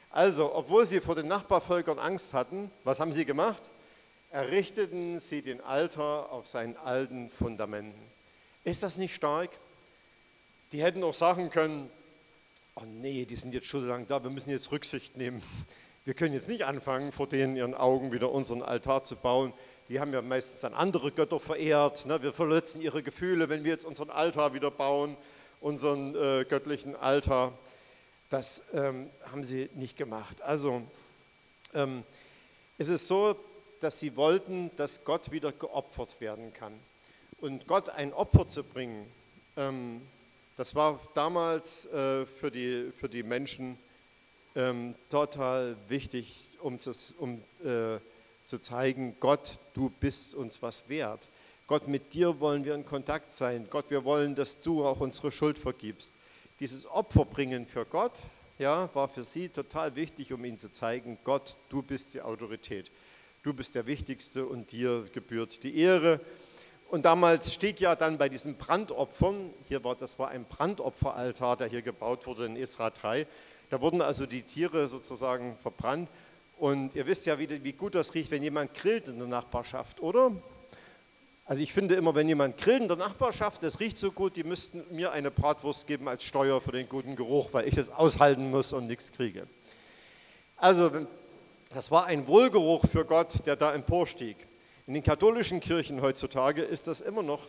Also, 0.09 0.55
obwohl 0.55 0.87
sie 0.87 1.01
vor 1.01 1.13
den 1.13 1.27
Nachbarvölkern 1.27 1.99
Angst 1.99 2.33
hatten, 2.33 2.71
was 2.83 2.99
haben 2.99 3.13
sie 3.13 3.25
gemacht? 3.25 3.61
Errichteten 4.31 5.19
sie 5.19 5.43
den 5.43 5.61
Altar 5.61 6.31
auf 6.31 6.47
seinen 6.47 6.75
alten 6.77 7.29
Fundamenten. 7.29 8.06
Ist 8.63 8.83
das 8.83 8.97
nicht 8.97 9.15
stark? 9.15 9.49
Die 10.71 10.83
hätten 10.83 11.03
auch 11.03 11.13
sagen 11.13 11.49
können, 11.49 11.89
oh 12.75 12.83
nee, 12.85 13.25
die 13.25 13.35
sind 13.35 13.53
jetzt 13.53 13.67
schon 13.67 13.81
so 13.81 13.87
lange 13.87 14.05
da, 14.05 14.23
wir 14.23 14.29
müssen 14.29 14.49
jetzt 14.49 14.71
Rücksicht 14.71 15.17
nehmen. 15.17 15.41
Wir 16.05 16.13
können 16.13 16.33
jetzt 16.33 16.47
nicht 16.47 16.65
anfangen, 16.65 17.11
vor 17.11 17.27
denen 17.27 17.55
ihren 17.55 17.73
Augen 17.73 18.11
wieder 18.11 18.31
unseren 18.31 18.61
Altar 18.61 19.03
zu 19.03 19.15
bauen. 19.15 19.53
Die 19.89 19.99
haben 19.99 20.13
ja 20.13 20.21
meistens 20.21 20.61
dann 20.61 20.73
andere 20.73 21.11
Götter 21.11 21.39
verehrt. 21.39 22.05
Ne? 22.05 22.21
Wir 22.21 22.33
verletzen 22.33 22.81
ihre 22.81 23.03
Gefühle, 23.03 23.49
wenn 23.49 23.63
wir 23.63 23.71
jetzt 23.71 23.85
unseren 23.85 24.09
Altar 24.09 24.53
wieder 24.53 24.71
bauen, 24.71 25.15
unseren 25.61 26.15
äh, 26.15 26.45
göttlichen 26.47 26.95
Altar. 26.95 27.53
Das 28.29 28.63
ähm, 28.73 29.09
haben 29.31 29.43
sie 29.43 29.69
nicht 29.75 29.97
gemacht. 29.97 30.41
Also 30.41 30.81
ähm, 31.73 32.03
es 32.77 32.89
ist 32.89 33.07
so, 33.07 33.37
dass 33.79 33.99
sie 33.99 34.15
wollten, 34.15 34.71
dass 34.75 35.05
Gott 35.05 35.31
wieder 35.31 35.51
geopfert 35.51 36.19
werden 36.19 36.53
kann. 36.53 36.73
Und 37.39 37.67
Gott 37.67 37.89
ein 37.89 38.13
Opfer 38.13 38.47
zu 38.47 38.63
bringen, 38.63 39.05
ähm, 39.57 40.01
das 40.57 40.73
war 40.73 40.99
damals 41.13 41.85
äh, 41.85 42.25
für, 42.25 42.49
die, 42.49 42.91
für 42.97 43.07
die 43.07 43.21
Menschen 43.21 43.77
ähm, 44.55 44.95
total 45.09 45.75
wichtig, 45.87 46.49
um, 46.61 46.79
zu, 46.79 46.91
um 47.19 47.43
äh, 47.63 47.99
zu 48.47 48.59
zeigen, 48.59 49.15
Gott, 49.19 49.59
du 49.75 49.91
bist 49.99 50.33
uns 50.33 50.63
was 50.63 50.89
wert. 50.89 51.27
Gott, 51.67 51.87
mit 51.87 52.13
dir 52.13 52.39
wollen 52.39 52.65
wir 52.65 52.73
in 52.73 52.85
Kontakt 52.85 53.33
sein. 53.33 53.67
Gott, 53.69 53.91
wir 53.91 54.03
wollen, 54.03 54.33
dass 54.33 54.61
du 54.61 54.83
auch 54.83 54.99
unsere 54.99 55.31
Schuld 55.31 55.59
vergibst. 55.59 56.13
Dieses 56.59 56.87
Opferbringen 56.87 57.67
für 57.67 57.85
Gott 57.85 58.13
ja, 58.57 58.89
war 58.95 59.09
für 59.09 59.23
sie 59.23 59.49
total 59.49 59.95
wichtig, 59.95 60.33
um 60.33 60.43
ihnen 60.43 60.57
zu 60.57 60.71
zeigen, 60.71 61.19
Gott, 61.23 61.55
du 61.69 61.83
bist 61.83 62.15
die 62.15 62.21
Autorität. 62.21 62.89
Du 63.43 63.53
bist 63.53 63.75
der 63.75 63.85
Wichtigste 63.85 64.45
und 64.45 64.71
dir 64.71 65.05
gebührt 65.13 65.63
die 65.63 65.77
Ehre. 65.77 66.19
Und 66.89 67.03
damals 67.03 67.53
stieg 67.53 67.81
ja 67.81 67.95
dann 67.95 68.17
bei 68.17 68.29
diesen 68.29 68.55
Brandopfern, 68.55 69.53
hier 69.67 69.83
war, 69.83 69.95
das 69.95 70.17
war 70.19 70.29
ein 70.29 70.45
Brandopferaltar, 70.45 71.57
der 71.57 71.67
hier 71.67 71.81
gebaut 71.81 72.25
wurde 72.25 72.45
in 72.45 72.55
Esra 72.55 72.91
3, 72.91 73.27
da 73.69 73.81
wurden 73.81 74.01
also 74.01 74.25
die 74.25 74.43
Tiere 74.43 74.87
sozusagen 74.87 75.57
verbrannt. 75.61 76.09
Und 76.57 76.95
ihr 76.95 77.05
wisst 77.05 77.25
ja, 77.25 77.37
wie, 77.37 77.63
wie 77.63 77.73
gut 77.73 77.93
das 77.93 78.13
riecht, 78.13 78.31
wenn 78.31 78.41
jemand 78.41 78.73
grillt 78.73 79.07
in 79.07 79.19
der 79.19 79.27
Nachbarschaft, 79.27 79.99
oder? 79.99 80.31
Also 81.45 81.61
ich 81.61 81.73
finde 81.73 81.95
immer, 81.95 82.15
wenn 82.15 82.27
jemand 82.27 82.57
grillt 82.57 82.81
in 82.81 82.87
der 82.87 82.97
Nachbarschaft, 82.97 83.63
das 83.63 83.79
riecht 83.79 83.97
so 83.97 84.11
gut, 84.11 84.37
die 84.37 84.43
müssten 84.43 84.83
mir 84.89 85.11
eine 85.11 85.29
Bratwurst 85.29 85.87
geben 85.87 86.07
als 86.07 86.23
Steuer 86.23 86.61
für 86.61 86.71
den 86.71 86.87
guten 86.87 87.15
Geruch, 87.15 87.49
weil 87.51 87.67
ich 87.67 87.75
das 87.75 87.89
aushalten 87.89 88.49
muss 88.49 88.71
und 88.73 88.87
nichts 88.87 89.11
kriege. 89.11 89.45
Also 90.55 90.89
das 91.73 91.91
war 91.91 92.05
ein 92.05 92.27
Wohlgeruch 92.27 92.85
für 92.89 93.05
Gott, 93.05 93.45
der 93.45 93.55
da 93.55 93.73
emporstieg. 93.73 94.37
In 94.87 94.93
den 94.93 95.03
katholischen 95.03 95.59
Kirchen 95.59 96.01
heutzutage 96.01 96.61
ist 96.61 96.87
das 96.87 97.01
immer 97.01 97.21
noch, 97.21 97.41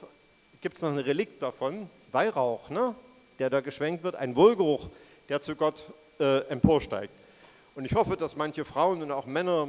gibt 0.61 0.75
es 0.75 0.83
noch 0.83 0.89
ein 0.89 0.99
Relikt 0.99 1.41
davon, 1.41 1.89
Weihrauch, 2.11 2.69
ne? 2.69 2.97
der 3.39 3.49
da 3.49 3.61
geschwenkt 3.61 4.03
wird, 4.03 4.17
ein 4.17 4.35
Wohlgeruch, 4.35 4.89
der 5.29 5.41
zu 5.41 5.55
Gott 5.55 5.85
äh, 6.19 6.39
emporsteigt. 6.49 7.13
Und 7.77 7.85
ich 7.85 7.95
hoffe, 7.95 8.17
dass 8.17 8.35
manche 8.35 8.65
Frauen 8.65 9.03
und 9.03 9.13
auch 9.13 9.27
Männer 9.27 9.69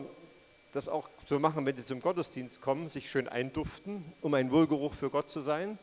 das 0.73 0.89
auch 0.89 1.09
so 1.27 1.37
machen, 1.37 1.63
wenn 1.63 1.75
sie 1.75 1.85
zum 1.85 2.01
Gottesdienst 2.01 2.59
kommen, 2.59 2.89
sich 2.89 3.07
schön 3.07 3.27
einduften, 3.27 4.03
um 4.21 4.33
ein 4.33 4.51
Wohlgeruch 4.51 4.95
für 4.95 5.11
Gott 5.11 5.29
zu 5.29 5.39
sein. 5.39 5.77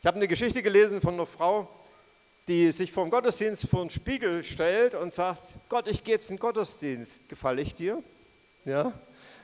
Ich 0.00 0.06
habe 0.06 0.18
eine 0.18 0.28
Geschichte 0.28 0.62
gelesen 0.62 1.00
von 1.00 1.14
einer 1.14 1.26
Frau, 1.26 1.68
die 2.46 2.70
sich 2.70 2.92
vor 2.92 3.04
dem 3.04 3.10
Gottesdienst 3.10 3.68
vor 3.68 3.80
den 3.80 3.90
Spiegel 3.90 4.44
stellt 4.44 4.94
und 4.94 5.12
sagt, 5.12 5.42
Gott, 5.68 5.88
ich 5.88 6.04
gehe 6.04 6.14
jetzt 6.14 6.30
in 6.30 6.36
den 6.36 6.40
Gottesdienst, 6.40 7.28
gefalle 7.28 7.62
ich 7.62 7.74
dir? 7.74 8.00
Ja, 8.64 8.92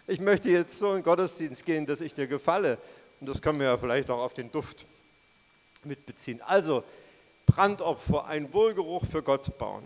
ich 0.07 0.21
möchte 0.21 0.51
jetzt 0.51 0.79
so 0.79 0.91
in 0.91 0.97
den 0.97 1.03
Gottesdienst 1.03 1.67
gehen, 1.67 1.87
dass 1.87 2.01
ich 2.01 2.15
dir 2.15 2.27
gefalle. 2.27 2.79
Und 3.21 3.29
das 3.29 3.43
können 3.43 3.59
wir 3.59 3.67
ja 3.67 3.79
vielleicht 3.79 4.11
auch 4.11 4.21
auf 4.21 4.35
den 4.35 4.53
Duft 4.53 4.87
mitbeziehen. 5.85 6.41
Also, 6.43 6.85
Brandopfer, 7.47 8.27
ein 8.27 8.53
Wohlgeruch 8.53 9.05
für 9.11 9.23
Gott 9.23 9.57
bauen. 9.59 9.85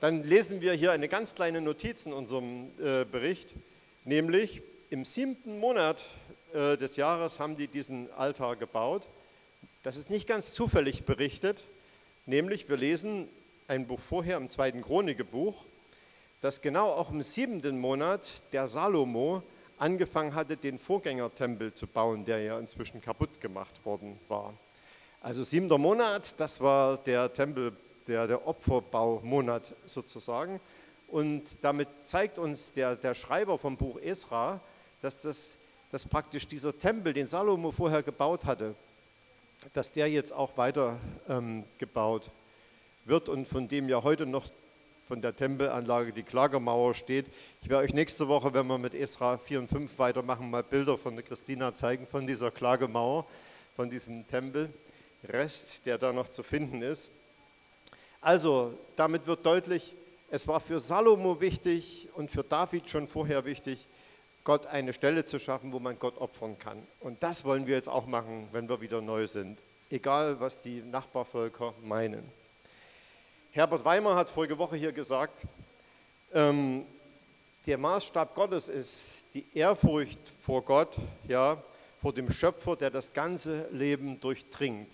Dann 0.00 0.24
lesen 0.24 0.60
wir 0.60 0.72
hier 0.72 0.90
eine 0.92 1.08
ganz 1.08 1.34
kleine 1.34 1.60
Notiz 1.60 2.06
in 2.06 2.12
unserem 2.12 2.70
äh, 2.80 3.04
Bericht, 3.04 3.50
nämlich 4.04 4.62
im 4.90 5.04
siebten 5.04 5.58
Monat 5.58 6.04
äh, 6.54 6.76
des 6.76 6.96
Jahres 6.96 7.38
haben 7.38 7.56
die 7.56 7.68
diesen 7.68 8.10
Altar 8.12 8.56
gebaut. 8.56 9.06
Das 9.82 9.96
ist 9.96 10.10
nicht 10.10 10.26
ganz 10.26 10.52
zufällig 10.52 11.04
berichtet, 11.04 11.64
nämlich 12.26 12.68
wir 12.68 12.76
lesen 12.76 13.28
ein 13.68 13.86
Buch 13.86 14.00
vorher 14.00 14.36
im 14.38 14.50
zweiten 14.50 14.82
Chronikerbuch, 14.82 15.64
dass 16.42 16.60
genau 16.60 16.88
auch 16.88 17.10
im 17.10 17.22
siebten 17.22 17.78
Monat 17.78 18.30
der 18.52 18.68
Salomo 18.68 19.42
angefangen 19.78 20.34
hatte, 20.34 20.56
den 20.56 20.78
Vorgängertempel 20.78 21.72
zu 21.72 21.86
bauen, 21.86 22.24
der 22.24 22.42
ja 22.42 22.58
inzwischen 22.58 23.00
kaputt 23.00 23.40
gemacht 23.40 23.84
worden 23.86 24.18
war. 24.28 24.52
Also 25.20 25.44
siebter 25.44 25.78
Monat, 25.78 26.34
das 26.38 26.60
war 26.60 26.98
der 26.98 27.32
Tempel, 27.32 27.72
der, 28.08 28.26
der 28.26 28.46
Opferbaumonat 28.46 29.72
sozusagen. 29.86 30.60
Und 31.06 31.62
damit 31.62 31.88
zeigt 32.02 32.40
uns 32.40 32.72
der, 32.72 32.96
der 32.96 33.14
Schreiber 33.14 33.56
vom 33.56 33.76
Buch 33.76 34.00
Esra, 34.00 34.60
dass, 35.00 35.20
das, 35.22 35.58
dass 35.92 36.06
praktisch 36.06 36.48
dieser 36.48 36.76
Tempel, 36.76 37.12
den 37.12 37.28
Salomo 37.28 37.70
vorher 37.70 38.02
gebaut 38.02 38.46
hatte, 38.46 38.74
dass 39.74 39.92
der 39.92 40.08
jetzt 40.08 40.32
auch 40.32 40.56
weiter 40.56 40.98
ähm, 41.28 41.62
gebaut 41.78 42.32
wird 43.04 43.28
und 43.28 43.46
von 43.46 43.68
dem 43.68 43.88
ja 43.88 44.02
heute 44.02 44.26
noch 44.26 44.48
von 45.12 45.20
der 45.20 45.36
Tempelanlage 45.36 46.10
die 46.10 46.22
Klagemauer 46.22 46.94
steht. 46.94 47.26
Ich 47.60 47.68
werde 47.68 47.84
euch 47.84 47.92
nächste 47.92 48.28
Woche, 48.28 48.54
wenn 48.54 48.66
wir 48.66 48.78
mit 48.78 48.94
Esra 48.94 49.36
4 49.36 49.58
und 49.58 49.68
5 49.68 49.98
weitermachen, 49.98 50.50
mal 50.50 50.62
Bilder 50.62 50.96
von 50.96 51.14
der 51.14 51.22
Christina 51.22 51.74
zeigen, 51.74 52.06
von 52.06 52.26
dieser 52.26 52.50
Klagemauer, 52.50 53.26
von 53.76 53.90
diesem 53.90 54.26
Tempelrest, 54.26 55.84
der 55.84 55.98
da 55.98 56.14
noch 56.14 56.28
zu 56.30 56.42
finden 56.42 56.80
ist. 56.80 57.10
Also, 58.22 58.72
damit 58.96 59.26
wird 59.26 59.44
deutlich, 59.44 59.94
es 60.30 60.48
war 60.48 60.60
für 60.60 60.80
Salomo 60.80 61.42
wichtig 61.42 62.08
und 62.14 62.30
für 62.30 62.42
David 62.42 62.88
schon 62.88 63.06
vorher 63.06 63.44
wichtig, 63.44 63.88
Gott 64.44 64.64
eine 64.64 64.94
Stelle 64.94 65.26
zu 65.26 65.38
schaffen, 65.38 65.74
wo 65.74 65.78
man 65.78 65.98
Gott 65.98 66.16
opfern 66.16 66.58
kann. 66.58 66.86
Und 67.00 67.22
das 67.22 67.44
wollen 67.44 67.66
wir 67.66 67.76
jetzt 67.76 67.90
auch 67.90 68.06
machen, 68.06 68.48
wenn 68.52 68.66
wir 68.66 68.80
wieder 68.80 69.02
neu 69.02 69.26
sind. 69.26 69.58
Egal, 69.90 70.40
was 70.40 70.62
die 70.62 70.80
Nachbarvölker 70.80 71.74
meinen. 71.82 72.24
Herbert 73.54 73.84
Weimer 73.84 74.14
hat 74.14 74.30
vorige 74.30 74.56
Woche 74.56 74.76
hier 74.76 74.92
gesagt, 74.92 75.44
ähm, 76.32 76.86
der 77.66 77.76
Maßstab 77.76 78.34
Gottes 78.34 78.70
ist 78.70 79.12
die 79.34 79.44
Ehrfurcht 79.52 80.18
vor 80.40 80.62
Gott, 80.62 80.96
ja, 81.28 81.62
vor 82.00 82.14
dem 82.14 82.32
Schöpfer, 82.32 82.76
der 82.76 82.88
das 82.88 83.12
ganze 83.12 83.68
Leben 83.70 84.18
durchdringt. 84.20 84.90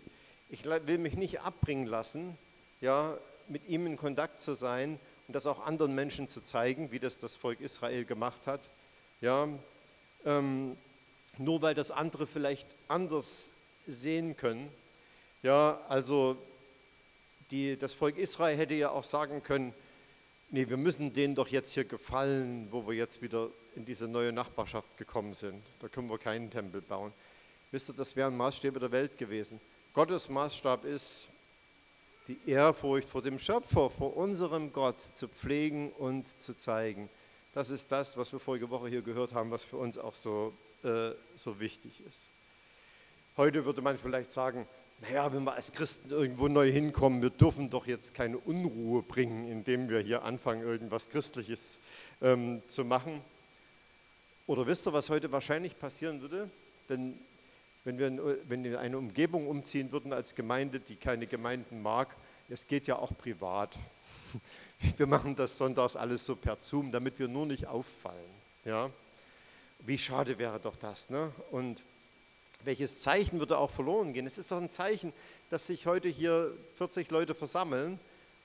Ich 0.49 0.65
will 0.65 0.99
mich 0.99 1.15
nicht 1.15 1.41
abbringen 1.41 1.87
lassen, 1.87 2.37
ja, 2.81 3.17
mit 3.47 3.69
ihm 3.69 3.87
in 3.87 3.97
Kontakt 3.97 4.41
zu 4.41 4.55
sein 4.55 4.99
und 5.29 5.35
das 5.35 5.47
auch 5.47 5.65
anderen 5.65 5.95
Menschen 5.95 6.27
zu 6.27 6.41
zeigen, 6.41 6.91
wie 6.91 6.99
das 6.99 7.17
das 7.17 7.37
Volk 7.37 7.61
Israel 7.61 8.05
gemacht 8.05 8.49
hat. 8.49 8.71
Ja, 9.21 9.49
ähm, 10.25 10.77
nur 11.37 11.63
weil 11.63 11.77
das 11.77 11.93
andere 11.93 12.27
vielleicht 12.27 12.67
anders 12.89 13.53
sehen 13.87 14.37
können. 14.37 14.69
Ja, 15.45 15.79
also 15.89 16.37
die, 17.51 17.77
das 17.77 17.95
Volk 17.95 18.17
Israel 18.17 18.57
hätte 18.57 18.75
ja 18.75 18.91
auch 18.91 19.05
sagen 19.05 19.43
können, 19.43 19.75
nee, 20.51 20.69
wir 20.69 20.77
müssen 20.77 21.13
denen 21.13 21.35
doch 21.35 21.49
jetzt 21.49 21.73
hier 21.73 21.85
gefallen, 21.85 22.69
wo 22.71 22.87
wir 22.87 22.95
jetzt 22.95 23.23
wieder 23.23 23.51
in 23.75 23.85
diese 23.85 24.09
neue 24.09 24.33
Nachbarschaft 24.33 24.97
gekommen 24.97 25.35
sind. 25.35 25.63
Da 25.81 25.89
können 25.89 26.11
wir 26.11 26.19
keinen 26.19 26.51
Tempel 26.51 26.81
bauen. 26.81 27.13
Wisst 27.71 27.91
ihr, 27.91 27.95
das 27.95 28.17
wären 28.17 28.37
Maßstäbe 28.37 28.81
der 28.81 28.93
Welt 28.93 29.19
gewesen. 29.19 29.61
Gottes 29.93 30.29
Maßstab 30.29 30.85
ist, 30.85 31.27
die 32.29 32.39
Ehrfurcht 32.47 33.09
vor 33.09 33.23
dem 33.23 33.39
Schöpfer, 33.39 33.91
vor 33.91 34.17
unserem 34.17 34.73
Gott 34.73 35.01
zu 35.01 35.29
pflegen 35.29 35.91
und 35.93 36.41
zu 36.41 36.55
zeigen. 36.55 37.09
Das 37.55 37.71
ist 37.71 37.91
das, 37.91 38.17
was 38.17 38.33
wir 38.33 38.39
vorige 38.39 38.71
Woche 38.71 38.89
hier 38.89 39.03
gehört 39.03 39.33
haben, 39.33 39.51
was 39.51 39.65
für 39.65 39.79
uns 39.79 39.97
auch 39.97 40.15
so, 40.15 40.53
äh, 40.85 41.11
so 41.35 41.59
wichtig 41.59 42.03
ist. 42.07 42.29
Heute 43.37 43.65
würde 43.65 43.83
man 43.83 43.99
vielleicht 43.99 44.33
sagen, 44.33 44.67
naja, 45.01 45.33
wenn 45.33 45.45
wir 45.45 45.55
als 45.55 45.73
Christen 45.73 46.11
irgendwo 46.11 46.49
neu 46.49 46.71
hinkommen, 46.71 47.23
wir 47.23 47.31
dürfen 47.31 47.71
doch 47.71 47.87
jetzt 47.87 48.15
keine 48.15 48.39
Unruhe 48.39 49.03
bringen, 49.03 49.49
indem 49.49 49.89
wir 49.89 50.01
hier 50.01 50.25
anfangen, 50.25 50.63
irgendwas 50.63 51.09
Christliches 51.09 51.79
ähm, 52.21 52.63
zu 52.67 52.85
machen. 52.85 53.21
Oder 54.47 54.67
wisst 54.67 54.87
ihr, 54.87 54.93
was 54.93 55.09
heute 55.09 55.31
wahrscheinlich 55.31 55.79
passieren 55.79 56.21
würde? 56.21 56.51
Denn 56.89 57.19
wenn 57.85 57.99
wir, 57.99 58.09
in, 58.09 58.21
wenn 58.49 58.65
wir 58.65 58.73
in 58.73 58.77
eine 58.77 58.99
Umgebung 58.99 59.47
umziehen 59.47 59.93
würden 59.93 60.13
als 60.13 60.35
Gemeinde, 60.35 60.81
die 60.81 60.97
keine 60.97 61.27
Gemeinden 61.27 61.81
mag, 61.81 62.17
es 62.49 62.67
geht 62.67 62.87
ja 62.87 62.99
auch 62.99 63.17
privat. 63.17 63.79
Wir 64.97 65.07
machen 65.07 65.37
das 65.37 65.57
sonntags 65.57 65.97
alles 65.97 66.25
so 66.25 66.37
per 66.37 66.57
Zoom, 66.61 66.93
damit 66.93 67.19
wir 67.19 67.29
nur 67.29 67.47
nicht 67.47 67.67
auffallen. 67.67 68.31
Ja? 68.65 68.91
Wie 69.81 69.99
schade 69.99 70.39
wäre 70.39 70.61
doch 70.61 70.77
das. 70.77 71.11
Ne? 71.11 71.33
Und 71.51 71.83
welches 72.65 73.01
Zeichen 73.01 73.39
würde 73.39 73.59
auch 73.59 73.71
verloren 73.71 74.13
gehen? 74.13 74.27
Es 74.27 74.39
ist 74.39 74.51
doch 74.51 74.61
ein 74.61 74.71
Zeichen, 74.71 75.13
dass 75.51 75.67
sich 75.67 75.87
heute 75.87 76.09
hier 76.09 76.53
40 76.77 77.11
Leute 77.11 77.35
versammeln, 77.35 77.99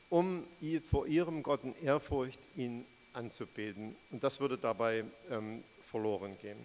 um 0.09 0.43
vor 0.89 1.07
ihrem 1.07 1.43
Gott 1.43 1.63
in 1.63 1.75
Ehrfurcht 1.83 2.39
ihn 2.55 2.85
anzubeten. 3.13 3.95
Und 4.11 4.23
das 4.23 4.39
würde 4.39 4.57
dabei 4.57 5.03
ähm, 5.29 5.63
verloren 5.89 6.37
gehen. 6.41 6.57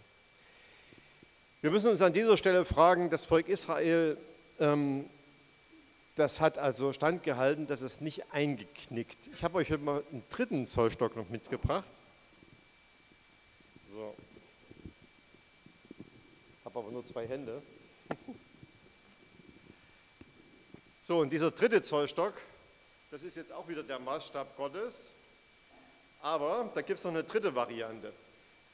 Wir 1.60 1.70
müssen 1.70 1.90
uns 1.90 2.02
an 2.02 2.12
dieser 2.12 2.36
Stelle 2.36 2.64
fragen, 2.64 3.10
das 3.10 3.24
Volk 3.24 3.48
Israel, 3.48 4.16
ähm, 4.60 5.06
das 6.14 6.40
hat 6.40 6.58
also 6.58 6.92
standgehalten, 6.92 7.66
dass 7.66 7.80
es 7.80 8.00
nicht 8.00 8.32
eingeknickt. 8.32 9.28
Ich 9.32 9.42
habe 9.42 9.58
euch 9.58 9.70
heute 9.70 9.82
mal 9.82 10.02
einen 10.10 10.22
dritten 10.30 10.66
Zollstock 10.66 11.16
noch 11.16 11.28
mitgebracht. 11.28 11.88
So 13.82 14.14
habe 16.68 16.80
aber 16.80 16.90
nur 16.90 17.04
zwei 17.04 17.26
Hände. 17.26 17.62
So, 21.00 21.20
und 21.20 21.32
dieser 21.32 21.50
dritte 21.50 21.80
Zollstock, 21.80 22.34
das 23.10 23.22
ist 23.22 23.34
jetzt 23.34 23.50
auch 23.50 23.66
wieder 23.66 23.82
der 23.82 23.98
Maßstab 23.98 24.54
Gottes. 24.58 25.14
Aber 26.20 26.70
da 26.74 26.82
gibt 26.82 26.98
es 26.98 27.04
noch 27.04 27.12
eine 27.12 27.24
dritte 27.24 27.54
Variante. 27.54 28.12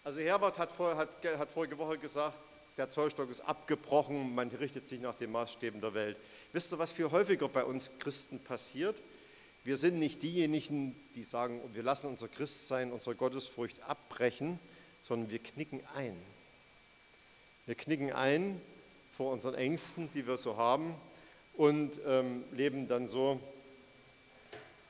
Also 0.03 0.19
Herbert 0.19 0.59
hat, 0.59 0.73
vor, 0.73 0.97
hat, 0.97 1.11
hat 1.23 1.49
vorige 1.53 1.79
Woche 1.79 1.97
gesagt, 1.97 2.37
der 2.77 2.91
Zollstock 2.91 3.31
ist 3.31 3.41
abgebrochen, 3.43 4.35
man 4.35 4.49
richtet 4.49 4.89
sich 4.89 5.01
nach 5.01 5.15
den 5.15 5.31
Maßstäben 5.31 5.81
der 5.81 5.95
Welt. 5.95 6.17
Wisst 6.53 6.73
ihr, 6.73 6.79
was 6.81 6.91
viel 6.91 7.13
häufiger 7.13 7.49
bei 7.49 7.65
uns 7.65 8.01
Christen 8.01 8.41
passiert? 8.41 9.01
Wir 9.63 9.77
sind 9.77 10.01
nicht 10.01 10.25
diejenigen, 10.25 10.97
die 11.15 11.23
sagen, 11.23 11.61
wir 11.73 11.85
lassen 11.85 12.09
unser 12.09 12.27
Christsein, 12.27 12.91
unsere 12.91 13.15
Gottesfurcht 13.15 13.81
abbrechen, 13.83 14.59
sondern 15.03 15.31
wir 15.31 15.39
knicken 15.39 15.87
ein. 15.95 16.21
Wir 17.66 17.75
knicken 17.75 18.12
ein 18.12 18.61
vor 19.16 19.33
unseren 19.33 19.54
Ängsten, 19.54 20.11
die 20.12 20.26
wir 20.26 20.37
so 20.37 20.59
haben 20.59 20.94
und 21.54 21.99
ähm, 22.06 22.44
leben 22.52 22.87
dann 22.88 23.09
so 23.09 23.40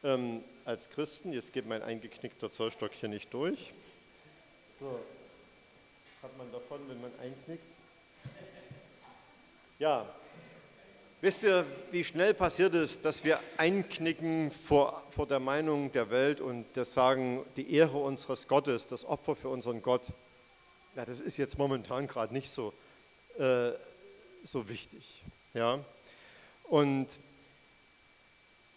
ähm, 0.03 0.43
als 0.65 0.91
Christen. 0.91 1.33
Jetzt 1.33 1.53
geht 1.53 1.69
mein 1.69 1.83
eingeknickter 1.83 2.51
Zollstock 2.51 2.91
hier 2.93 3.09
nicht 3.09 3.33
durch. 3.33 3.73
So, 4.81 4.99
hat 6.21 6.37
man 6.37 6.51
davon, 6.51 6.81
wenn 6.89 7.01
man 7.01 7.13
einknickt? 7.23 7.63
Ja, 9.79 10.13
wisst 11.21 11.45
ihr, 11.45 11.65
wie 11.93 12.03
schnell 12.03 12.35
passiert 12.35 12.75
ist, 12.75 13.05
dass 13.05 13.23
wir 13.23 13.39
einknicken 13.57 14.51
vor, 14.51 15.05
vor 15.11 15.29
der 15.29 15.39
Meinung 15.39 15.93
der 15.93 16.11
Welt 16.11 16.41
und 16.41 16.67
das 16.73 16.93
sagen, 16.93 17.45
die 17.57 17.73
Ehre 17.73 17.99
unseres 17.99 18.49
Gottes, 18.49 18.89
das 18.89 19.05
Opfer 19.05 19.37
für 19.37 19.49
unseren 19.49 19.81
Gott 19.81 20.09
ja, 20.97 21.05
das 21.05 21.21
ist 21.21 21.37
jetzt 21.37 21.59
momentan 21.59 22.07
gerade 22.07 22.33
nicht 22.33 22.51
so, 22.51 22.73
äh, 23.39 23.71
so 24.43 24.69
wichtig. 24.69 25.23
Ja? 25.53 25.81
Und 26.65 27.19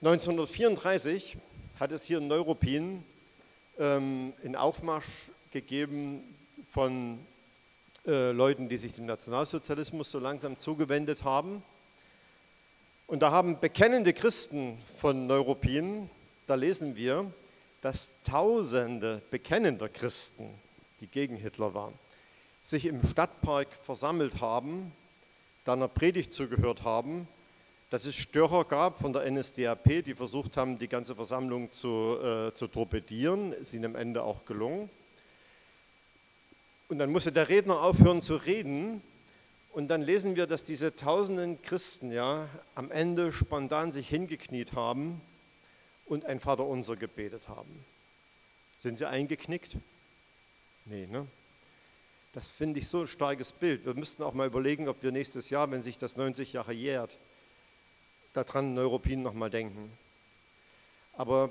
1934 0.02 1.38
hat 1.80 1.92
es 1.92 2.06
hier 2.06 2.18
in 2.20 2.28
Neuruppin 2.28 3.04
ähm, 3.80 4.34
einen 4.44 4.56
Aufmarsch 4.56 5.32
gegeben 5.52 6.36
von 6.72 7.20
äh, 8.06 8.32
Leuten, 8.32 8.70
die 8.70 8.78
sich 8.78 8.94
dem 8.94 9.06
Nationalsozialismus 9.06 10.12
so 10.12 10.20
langsam 10.20 10.58
zugewendet 10.58 11.24
haben. 11.24 11.64
Und 13.06 13.22
da 13.22 13.32
haben 13.32 13.60
bekennende 13.60 14.14
Christen 14.14 14.78
von 15.00 15.28
Neuruppin, 15.28 16.10
da 16.46 16.56
lesen 16.56 16.96
wir, 16.96 17.32
dass 17.82 18.12
Tausende 18.24 19.22
bekennender 19.32 19.88
Christen, 19.88 20.50
die 21.00 21.08
gegen 21.08 21.38
Hitler 21.38 21.74
waren, 21.74 21.94
sich 22.68 22.86
im 22.86 23.02
Stadtpark 23.02 23.70
versammelt 23.82 24.42
haben, 24.42 24.92
da 25.64 25.72
einer 25.72 25.88
Predigt 25.88 26.34
zugehört 26.34 26.84
haben, 26.84 27.26
dass 27.90 28.04
es 28.04 28.16
Störer 28.16 28.66
gab 28.66 29.00
von 29.00 29.14
der 29.14 29.32
NSDAP, 29.32 30.04
die 30.04 30.14
versucht 30.14 30.58
haben, 30.58 30.78
die 30.78 30.90
ganze 30.90 31.16
Versammlung 31.16 31.72
zu, 31.72 32.18
äh, 32.22 32.54
zu 32.54 32.68
torpedieren. 32.68 33.54
Ist 33.54 33.74
ihnen 33.74 33.86
am 33.86 33.96
Ende 33.96 34.22
auch 34.22 34.44
gelungen. 34.44 34.90
Und 36.90 37.00
dann 37.00 37.10
musste 37.10 37.32
der 37.32 37.48
Redner 37.48 37.80
aufhören 37.80 38.22
zu 38.22 38.36
reden. 38.36 39.02
Und 39.72 39.88
dann 39.88 40.02
lesen 40.02 40.36
wir, 40.36 40.46
dass 40.46 40.66
diese 40.66 40.94
tausenden 40.94 41.62
Christen 41.62 42.12
ja 42.12 42.50
am 42.76 42.92
Ende 42.92 43.32
spontan 43.32 43.94
sich 43.94 44.10
hingekniet 44.10 44.74
haben 44.74 45.22
und 46.06 46.26
ein 46.26 46.42
Vaterunser 46.42 46.98
gebetet 46.98 47.48
haben. 47.48 47.86
Sind 48.78 48.98
sie 48.98 49.08
eingeknickt? 49.08 49.78
Nee, 50.84 51.08
ne? 51.10 51.28
Das 52.38 52.52
finde 52.52 52.80
ich 52.80 52.88
so 52.88 53.02
ein 53.02 53.08
starkes 53.08 53.52
Bild. 53.52 53.84
Wir 53.88 53.96
müssten 53.96 54.22
auch 54.22 54.36
mal 54.36 54.46
überlegen, 54.46 54.88
ob 54.90 55.02
wir 55.02 55.12
nächstes 55.12 55.50
Jahr, 55.50 55.72
wenn 55.72 55.82
sich 55.82 55.98
das 55.98 56.18
90 56.18 56.54
Jahre 56.54 56.72
jährt, 56.72 57.18
daran 58.34 58.76
Neuropin 58.76 59.24
nochmal 59.24 59.50
denken. 59.50 59.92
Aber 61.14 61.50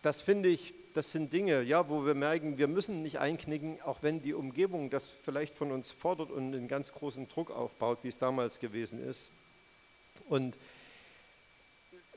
das 0.00 0.22
finde 0.22 0.48
ich, 0.48 0.72
das 0.94 1.12
sind 1.12 1.30
Dinge, 1.34 1.60
ja, 1.60 1.90
wo 1.90 2.06
wir 2.06 2.14
merken, 2.14 2.56
wir 2.56 2.68
müssen 2.68 3.02
nicht 3.02 3.18
einknicken, 3.18 3.82
auch 3.82 3.98
wenn 4.00 4.22
die 4.22 4.32
Umgebung 4.32 4.88
das 4.88 5.10
vielleicht 5.10 5.54
von 5.54 5.72
uns 5.72 5.92
fordert 5.92 6.30
und 6.30 6.54
einen 6.54 6.68
ganz 6.68 6.94
großen 6.94 7.28
Druck 7.28 7.50
aufbaut, 7.50 7.98
wie 8.00 8.08
es 8.08 8.16
damals 8.16 8.60
gewesen 8.60 9.06
ist. 9.06 9.30
Und 10.30 10.56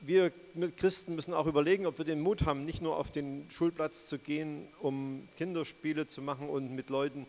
wir 0.00 0.32
Christen 0.78 1.14
müssen 1.14 1.34
auch 1.34 1.46
überlegen, 1.46 1.84
ob 1.84 1.98
wir 1.98 2.06
den 2.06 2.22
Mut 2.22 2.46
haben, 2.46 2.64
nicht 2.64 2.80
nur 2.80 2.96
auf 2.96 3.10
den 3.10 3.50
Schulplatz 3.50 4.06
zu 4.06 4.18
gehen, 4.18 4.66
um 4.80 5.28
Kinderspiele 5.36 6.06
zu 6.06 6.22
machen 6.22 6.48
und 6.48 6.74
mit 6.74 6.88
Leuten 6.88 7.26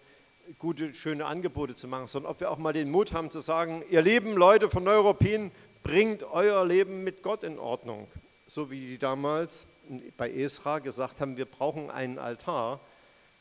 gute, 0.57 0.93
schöne 0.93 1.25
Angebote 1.25 1.75
zu 1.75 1.87
machen, 1.87 2.07
sondern 2.07 2.31
ob 2.31 2.39
wir 2.39 2.51
auch 2.51 2.57
mal 2.57 2.73
den 2.73 2.91
Mut 2.91 3.13
haben 3.13 3.29
zu 3.29 3.39
sagen, 3.39 3.83
ihr 3.89 4.01
lieben 4.01 4.33
Leute 4.33 4.69
von 4.69 4.83
Neuropin, 4.83 5.51
bringt 5.83 6.23
euer 6.23 6.65
Leben 6.65 7.03
mit 7.03 7.23
Gott 7.23 7.43
in 7.43 7.59
Ordnung. 7.59 8.07
So 8.47 8.69
wie 8.71 8.87
die 8.87 8.97
damals 8.97 9.67
bei 10.17 10.31
Esra 10.31 10.79
gesagt 10.79 11.21
haben, 11.21 11.37
wir 11.37 11.45
brauchen 11.45 11.89
einen 11.89 12.19
Altar, 12.19 12.79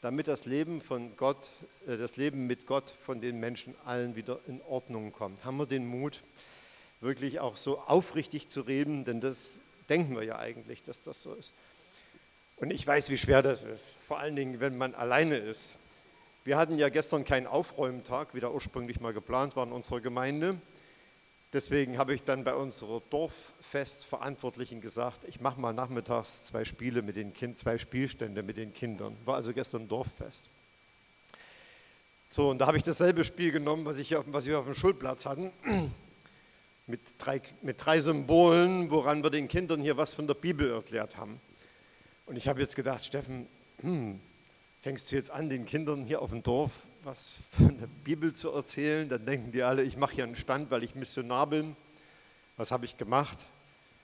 damit 0.01 0.27
das 0.27 0.45
Leben 0.47 0.81
von 0.81 1.17
Gott, 1.17 1.49
äh, 1.87 1.97
das 1.97 2.17
Leben 2.17 2.47
mit 2.47 2.67
Gott 2.67 2.93
von 3.05 3.21
den 3.21 3.39
Menschen 3.39 3.75
allen 3.85 4.17
wieder 4.17 4.41
in 4.49 4.61
Ordnung 4.63 5.13
kommt. 5.13 5.45
Haben 5.45 5.57
wir 5.57 5.67
den 5.67 5.87
Mut, 5.87 6.23
wirklich 7.01 7.41
auch 7.41 7.57
so 7.57 7.79
aufrichtig 7.79 8.49
zu 8.49 8.63
reden, 8.63 9.05
denn 9.05 9.21
das 9.21 9.63
denken 9.89 10.15
wir 10.17 10.25
ja 10.25 10.39
eigentlich, 10.39 10.83
dass 10.83 11.01
das 11.01 11.23
so 11.23 11.35
ist. 11.35 11.53
Und 12.57 12.71
ich 12.71 12.87
weiß, 12.87 13.11
wie 13.11 13.19
schwer 13.19 13.43
das 13.43 13.65
ist, 13.65 13.95
vor 14.07 14.19
allen 14.21 14.37
Dingen, 14.37 14.61
wenn 14.61 14.77
man 14.77 14.95
alleine 14.95 15.37
ist. 15.37 15.77
Wir 16.45 16.57
hatten 16.57 16.77
ja 16.77 16.89
gestern 16.89 17.25
keinen 17.25 17.47
Aufräumtag, 17.47 18.35
wie 18.35 18.41
der 18.41 18.53
ursprünglich 18.53 19.01
mal 19.01 19.13
geplant 19.13 19.55
war 19.55 19.65
in 19.65 19.73
unserer 19.73 20.01
Gemeinde. 20.01 20.57
Deswegen 21.53 21.99
habe 21.99 22.15
ich 22.15 22.25
dann 22.25 22.43
bei 22.43 22.55
unserer 22.55 23.01
Dorffestverantwortlichen 23.11 24.81
gesagt, 24.81 25.25
ich 25.29 25.41
mache 25.41 25.61
mal 25.61 25.73
nachmittags 25.73 26.47
zwei 26.47 26.65
Spiele 26.65 27.03
mit 27.03 27.15
den 27.15 27.33
Kindern, 27.33 27.57
zwei 27.57 27.79
Spielstände 27.79 28.43
mit 28.43 28.57
den 28.57 28.75
Kindern. 28.75 29.17
War 29.25 29.37
also 29.37 29.53
gestern 29.53 29.87
Dorffest. 29.87 30.51
So, 32.29 32.51
und 32.51 32.59
da 32.59 32.67
habe 32.67 32.79
ich 32.79 32.83
dasselbe 32.83 33.25
Spiel 33.25 33.53
genommen, 33.53 33.85
was, 33.85 33.99
ich, 33.99 34.17
was 34.27 34.47
wir 34.47 34.59
auf 34.59 34.65
dem 34.65 34.75
Schulplatz 34.75 35.27
hatten, 35.27 35.53
mit 36.89 37.01
drei, 37.19 37.41
mit 37.61 37.85
drei 37.85 38.01
Symbolen, 38.01 38.91
woran 38.91 39.23
wir 39.23 39.31
den 39.31 39.47
Kindern 39.47 39.81
hier 39.81 39.97
was 39.97 40.15
von 40.15 40.27
der 40.27 40.35
Bibel 40.35 40.73
erklärt 40.73 41.19
haben. 41.19 41.39
Und 42.27 42.37
ich 42.37 42.49
habe 42.49 42.61
jetzt 42.61 42.75
gedacht, 42.75 43.05
Steffen, 43.05 43.47
hm, 43.83 44.19
fängst 44.83 45.11
du 45.11 45.17
jetzt 45.17 45.31
an, 45.31 45.49
den 45.49 45.65
Kindern 45.65 46.05
hier 46.05 46.21
auf 46.21 46.31
dem 46.31 46.43
Dorf 46.43 46.73
was 47.05 47.39
von 47.51 47.79
der 47.79 47.89
Bibel 48.05 48.33
zu 48.33 48.51
erzählen, 48.51 49.09
dann 49.09 49.27
denken 49.27 49.51
die 49.53 49.63
alle, 49.63 49.83
ich 49.83 49.97
mache 49.97 50.15
hier 50.15 50.25
einen 50.25 50.37
Stand, 50.37 50.71
weil 50.71 50.85
ich 50.85 50.95
Missionar 50.95 51.49
bin. 51.49 51.77
Was 52.57 52.71
habe 52.71 52.85
ich 52.85 52.97
gemacht? 52.97 53.39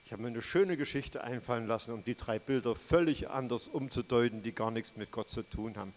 Ich 0.05 0.11
habe 0.11 0.21
mir 0.21 0.27
eine 0.29 0.41
schöne 0.41 0.75
Geschichte 0.75 1.23
einfallen 1.23 1.67
lassen, 1.67 1.93
um 1.93 2.03
die 2.03 2.15
drei 2.15 2.39
Bilder 2.39 2.75
völlig 2.75 3.29
anders 3.29 3.67
umzudeuten, 3.67 4.43
die 4.43 4.51
gar 4.51 4.71
nichts 4.71 4.97
mit 4.97 5.11
Gott 5.11 5.29
zu 5.29 5.43
tun 5.43 5.77
haben. 5.77 5.93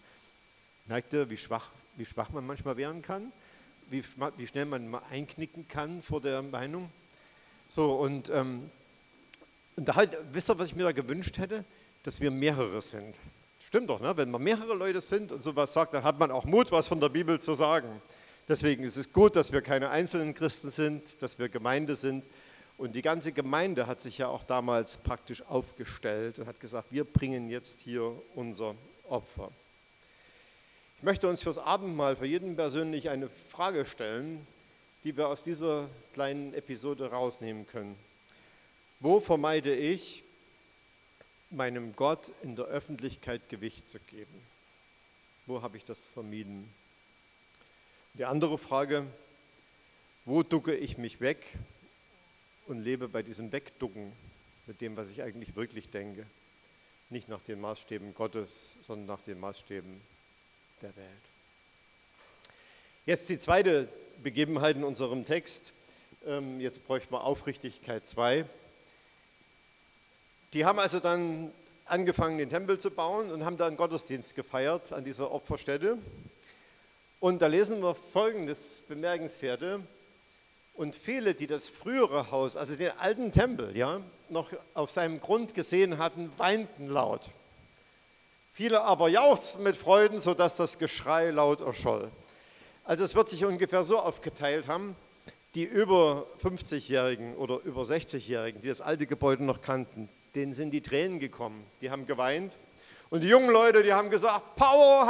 Merkt 0.85 1.13
ihr, 1.13 1.29
wie 1.29 1.37
schwach, 1.37 1.71
wie 1.97 2.05
schwach 2.05 2.29
man 2.29 2.45
manchmal 2.45 2.77
werden 2.77 3.01
kann? 3.01 3.31
Wie, 3.89 4.03
wie 4.37 4.47
schnell 4.47 4.65
man 4.65 4.87
mal 4.87 5.01
einknicken 5.09 5.67
kann 5.67 6.01
vor 6.01 6.21
der 6.21 6.41
Meinung? 6.41 6.89
So, 7.67 7.95
und, 7.95 8.29
ähm, 8.29 8.69
und 9.75 9.87
da 9.87 9.95
halt, 9.95 10.17
wisst 10.31 10.49
ihr, 10.49 10.57
was 10.59 10.69
ich 10.69 10.75
mir 10.75 10.83
da 10.83 10.91
gewünscht 10.91 11.37
hätte? 11.37 11.65
Dass 12.03 12.21
wir 12.21 12.31
mehrere 12.31 12.81
sind. 12.81 13.17
Stimmt 13.73 13.89
doch, 13.89 13.99
ne? 13.99 14.15
wenn 14.15 14.29
man 14.29 14.43
mehrere 14.43 14.75
Leute 14.75 15.01
sind 15.01 15.31
und 15.31 15.41
sowas 15.41 15.73
sagt, 15.73 15.95
dann 15.95 16.03
hat 16.03 16.19
man 16.19 16.29
auch 16.29 16.45
Mut, 16.45 16.71
was 16.71 16.87
von 16.87 16.99
der 17.01 17.09
Bibel 17.09 17.41
zu 17.41 17.55
sagen. 17.55 18.03
Deswegen 18.47 18.83
ist 18.83 18.97
es 18.97 19.11
gut, 19.11 19.35
dass 19.35 19.51
wir 19.51 19.63
keine 19.63 19.89
einzelnen 19.89 20.35
Christen 20.35 20.69
sind, 20.69 21.23
dass 21.23 21.39
wir 21.39 21.49
Gemeinde 21.49 21.95
sind. 21.95 22.23
Und 22.77 22.95
die 22.95 23.01
ganze 23.01 23.31
Gemeinde 23.31 23.87
hat 23.87 23.99
sich 23.99 24.19
ja 24.19 24.27
auch 24.27 24.43
damals 24.43 24.97
praktisch 24.97 25.41
aufgestellt 25.49 26.37
und 26.37 26.45
hat 26.45 26.59
gesagt, 26.59 26.89
wir 26.91 27.03
bringen 27.03 27.49
jetzt 27.49 27.79
hier 27.79 28.11
unser 28.35 28.75
Opfer. 29.09 29.49
Ich 30.99 31.03
möchte 31.03 31.27
uns 31.27 31.41
fürs 31.41 31.57
Abendmahl 31.57 32.15
für 32.15 32.27
jeden 32.27 32.55
persönlich 32.55 33.09
eine 33.09 33.27
Frage 33.49 33.85
stellen, 33.85 34.45
die 35.03 35.17
wir 35.17 35.29
aus 35.29 35.43
dieser 35.43 35.89
kleinen 36.13 36.53
Episode 36.53 37.09
rausnehmen 37.09 37.65
können. 37.65 37.95
Wo 38.99 39.19
vermeide 39.19 39.75
ich, 39.75 40.23
meinem 41.53 41.95
Gott 41.95 42.31
in 42.41 42.55
der 42.55 42.65
Öffentlichkeit 42.65 43.47
Gewicht 43.49 43.89
zu 43.89 43.99
geben? 43.99 44.41
Wo 45.45 45.61
habe 45.61 45.77
ich 45.77 45.85
das 45.85 46.07
vermieden? 46.07 46.73
Die 48.13 48.25
andere 48.25 48.57
Frage, 48.57 49.05
wo 50.25 50.43
ducke 50.43 50.75
ich 50.75 50.97
mich 50.97 51.19
weg 51.19 51.45
und 52.67 52.77
lebe 52.77 53.07
bei 53.07 53.23
diesem 53.23 53.51
Wegducken 53.51 54.11
mit 54.67 54.81
dem, 54.81 54.95
was 54.95 55.09
ich 55.09 55.21
eigentlich 55.21 55.55
wirklich 55.55 55.89
denke? 55.89 56.25
Nicht 57.09 57.27
nach 57.27 57.41
den 57.41 57.59
Maßstäben 57.59 58.13
Gottes, 58.13 58.77
sondern 58.81 59.07
nach 59.07 59.21
den 59.21 59.39
Maßstäben 59.39 60.01
der 60.81 60.95
Welt. 60.95 61.07
Jetzt 63.05 63.29
die 63.29 63.37
zweite 63.37 63.89
Begebenheit 64.23 64.77
in 64.77 64.83
unserem 64.83 65.25
Text. 65.25 65.73
Ähm, 66.25 66.61
jetzt 66.61 66.85
bräuchten 66.87 67.13
wir 67.13 67.23
Aufrichtigkeit 67.23 68.07
2. 68.07 68.45
Die 70.53 70.65
haben 70.65 70.77
also 70.77 70.99
dann 70.99 71.51
angefangen, 71.85 72.37
den 72.37 72.49
Tempel 72.49 72.79
zu 72.79 72.91
bauen 72.91 73.31
und 73.31 73.43
haben 73.43 73.57
da 73.57 73.65
einen 73.65 73.75
Gottesdienst 73.75 74.35
gefeiert 74.35 74.93
an 74.93 75.03
dieser 75.03 75.31
Opferstätte. 75.31 75.97
Und 77.19 77.41
da 77.41 77.47
lesen 77.47 77.81
wir 77.81 77.95
folgendes 77.95 78.83
Bemerkenswerte. 78.87 79.79
Und 80.75 80.95
viele, 80.95 81.33
die 81.33 81.47
das 81.47 81.69
frühere 81.69 82.29
Haus, 82.29 82.55
also 82.55 82.75
den 82.75 82.91
alten 82.99 83.31
Tempel, 83.31 83.75
ja, 83.75 83.99
noch 84.29 84.51
auf 84.75 84.91
seinem 84.91 85.19
Grund 85.19 85.55
gesehen 85.55 85.97
hatten, 85.97 86.31
weinten 86.37 86.87
laut. 86.87 87.31
Viele 88.53 88.81
aber 88.81 89.09
jauchzten 89.09 89.63
mit 89.63 89.75
Freuden, 89.75 90.19
sodass 90.19 90.55
das 90.55 90.77
Geschrei 90.77 91.31
laut 91.31 91.61
erscholl. 91.61 92.11
Also 92.83 93.03
es 93.03 93.15
wird 93.15 93.27
sich 93.27 93.43
ungefähr 93.43 93.83
so 93.83 93.97
aufgeteilt 93.97 94.67
haben, 94.67 94.95
die 95.55 95.63
über 95.63 96.27
50-Jährigen 96.43 97.35
oder 97.37 97.59
über 97.63 97.81
60-Jährigen, 97.81 98.61
die 98.61 98.67
das 98.67 98.81
alte 98.81 99.07
Gebäude 99.07 99.43
noch 99.43 99.61
kannten, 99.61 100.09
denen 100.35 100.53
sind 100.53 100.71
die 100.71 100.81
Tränen 100.81 101.19
gekommen. 101.19 101.65
Die 101.81 101.89
haben 101.89 102.05
geweint. 102.05 102.57
Und 103.09 103.21
die 103.21 103.27
jungen 103.27 103.49
Leute, 103.49 103.83
die 103.83 103.93
haben 103.93 104.09
gesagt, 104.09 104.55
Power, 104.55 105.05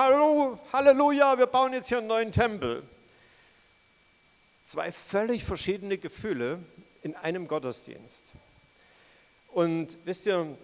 Halleluja, 0.73 1.37
wir 1.37 1.45
bauen 1.45 1.73
jetzt 1.73 1.87
hier 1.87 1.99
einen 1.99 2.07
neuen 2.07 2.31
Tempel. 2.31 2.83
Zwei 4.65 4.91
völlig 4.91 5.43
verschiedene 5.45 5.97
Gefühle 5.97 6.59
in 7.01 7.15
einem 7.15 7.47
Gottesdienst. 7.47 8.33
Und 9.53 9.97
wisst 10.03 10.25
ihr, 10.25 10.57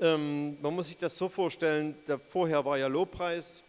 ähm, 0.00 0.56
man 0.60 0.74
muss 0.74 0.88
sich 0.88 0.98
das 0.98 1.16
so 1.16 1.28
vorstellen, 1.28 1.94
vorher 2.28 2.64
war 2.64 2.78
ja 2.78 2.88
Lobpreis, 2.88 3.62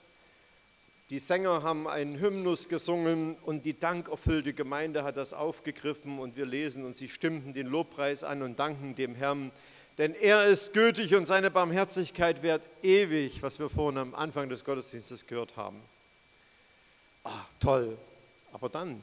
die 1.11 1.19
Sänger 1.19 1.61
haben 1.61 1.87
einen 1.87 2.19
Hymnus 2.19 2.67
gesungen 2.67 3.35
und 3.43 3.63
die 3.63 3.79
dankerfüllte 3.79 4.53
Gemeinde 4.53 5.03
hat 5.03 5.17
das 5.17 5.33
aufgegriffen 5.33 6.17
und 6.17 6.35
wir 6.35 6.47
lesen 6.47 6.83
und 6.83 6.95
sie 6.95 7.09
stimmten 7.09 7.53
den 7.53 7.67
Lobpreis 7.67 8.23
an 8.23 8.41
und 8.41 8.57
danken 8.57 8.95
dem 8.95 9.13
Herrn, 9.13 9.51
denn 9.97 10.13
er 10.13 10.45
ist 10.45 10.73
gütig 10.73 11.15
und 11.15 11.25
seine 11.25 11.49
Barmherzigkeit 11.51 12.43
währt 12.43 12.61
ewig, 12.83 13.41
was 13.41 13.59
wir 13.59 13.69
vorhin 13.69 13.97
am 13.97 14.15
Anfang 14.15 14.49
des 14.49 14.65
Gottesdienstes 14.65 15.25
gehört 15.25 15.55
haben. 15.55 15.81
Ach, 17.23 17.45
toll. 17.59 17.97
Aber 18.51 18.69
dann, 18.69 19.01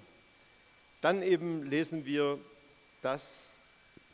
dann 1.01 1.23
eben 1.23 1.65
lesen 1.65 2.05
wir, 2.05 2.39
dass, 3.01 3.57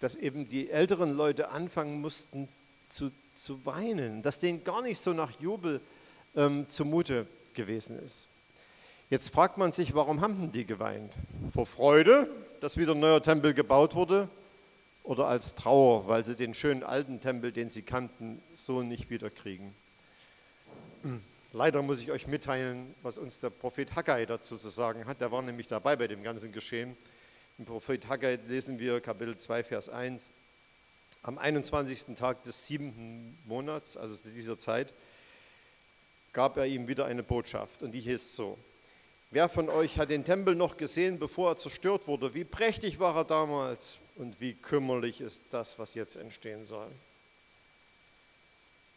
dass 0.00 0.14
eben 0.14 0.48
die 0.48 0.70
älteren 0.70 1.16
Leute 1.16 1.50
anfangen 1.50 2.00
mussten 2.00 2.48
zu, 2.88 3.10
zu 3.34 3.64
weinen, 3.66 4.22
dass 4.22 4.38
denen 4.38 4.64
gar 4.64 4.82
nicht 4.82 4.98
so 4.98 5.12
nach 5.12 5.32
Jubel 5.40 5.80
ähm, 6.36 6.66
zumute 6.68 7.26
gewesen 7.54 7.98
ist. 8.04 8.28
Jetzt 9.10 9.32
fragt 9.32 9.58
man 9.58 9.72
sich, 9.72 9.94
warum 9.94 10.20
haben 10.20 10.52
die 10.52 10.66
geweint? 10.66 11.12
Vor 11.54 11.66
Freude, 11.66 12.28
dass 12.60 12.76
wieder 12.76 12.92
ein 12.92 13.00
neuer 13.00 13.22
Tempel 13.22 13.54
gebaut 13.54 13.94
wurde? 13.94 14.28
Oder 15.08 15.26
als 15.26 15.54
Trauer, 15.54 16.06
weil 16.06 16.22
sie 16.22 16.36
den 16.36 16.52
schönen 16.52 16.84
alten 16.84 17.22
Tempel, 17.22 17.50
den 17.50 17.70
sie 17.70 17.80
kannten, 17.80 18.42
so 18.52 18.82
nicht 18.82 19.08
wieder 19.08 19.30
kriegen? 19.30 19.74
Leider 21.54 21.80
muss 21.80 22.02
ich 22.02 22.10
euch 22.10 22.26
mitteilen, 22.26 22.94
was 23.00 23.16
uns 23.16 23.40
der 23.40 23.48
Prophet 23.48 23.96
Haggai 23.96 24.26
dazu 24.26 24.58
zu 24.58 24.68
sagen 24.68 25.06
hat. 25.06 25.22
Der 25.22 25.32
war 25.32 25.40
nämlich 25.40 25.66
dabei 25.66 25.96
bei 25.96 26.08
dem 26.08 26.22
ganzen 26.22 26.52
Geschehen. 26.52 26.94
Im 27.56 27.64
Prophet 27.64 28.06
Haggai 28.06 28.38
lesen 28.48 28.78
wir 28.78 29.00
Kapitel 29.00 29.34
2, 29.34 29.64
Vers 29.64 29.88
1. 29.88 30.28
Am 31.22 31.38
21. 31.38 32.14
Tag 32.14 32.44
des 32.44 32.66
siebten 32.66 33.38
Monats, 33.46 33.96
also 33.96 34.14
dieser 34.28 34.58
Zeit, 34.58 34.92
gab 36.34 36.58
er 36.58 36.66
ihm 36.66 36.86
wieder 36.86 37.06
eine 37.06 37.22
Botschaft 37.22 37.82
und 37.82 37.92
die 37.92 38.00
hieß 38.00 38.34
so. 38.34 38.58
Wer 39.30 39.48
von 39.48 39.70
euch 39.70 39.98
hat 39.98 40.10
den 40.10 40.24
Tempel 40.24 40.54
noch 40.54 40.76
gesehen, 40.76 41.18
bevor 41.18 41.52
er 41.52 41.56
zerstört 41.56 42.06
wurde? 42.06 42.34
Wie 42.34 42.44
prächtig 42.44 43.00
war 43.00 43.16
er 43.16 43.24
damals 43.24 43.96
und 44.18 44.40
wie 44.40 44.54
kümmerlich 44.54 45.20
ist 45.20 45.44
das, 45.50 45.78
was 45.78 45.94
jetzt 45.94 46.16
entstehen 46.16 46.64
soll. 46.64 46.90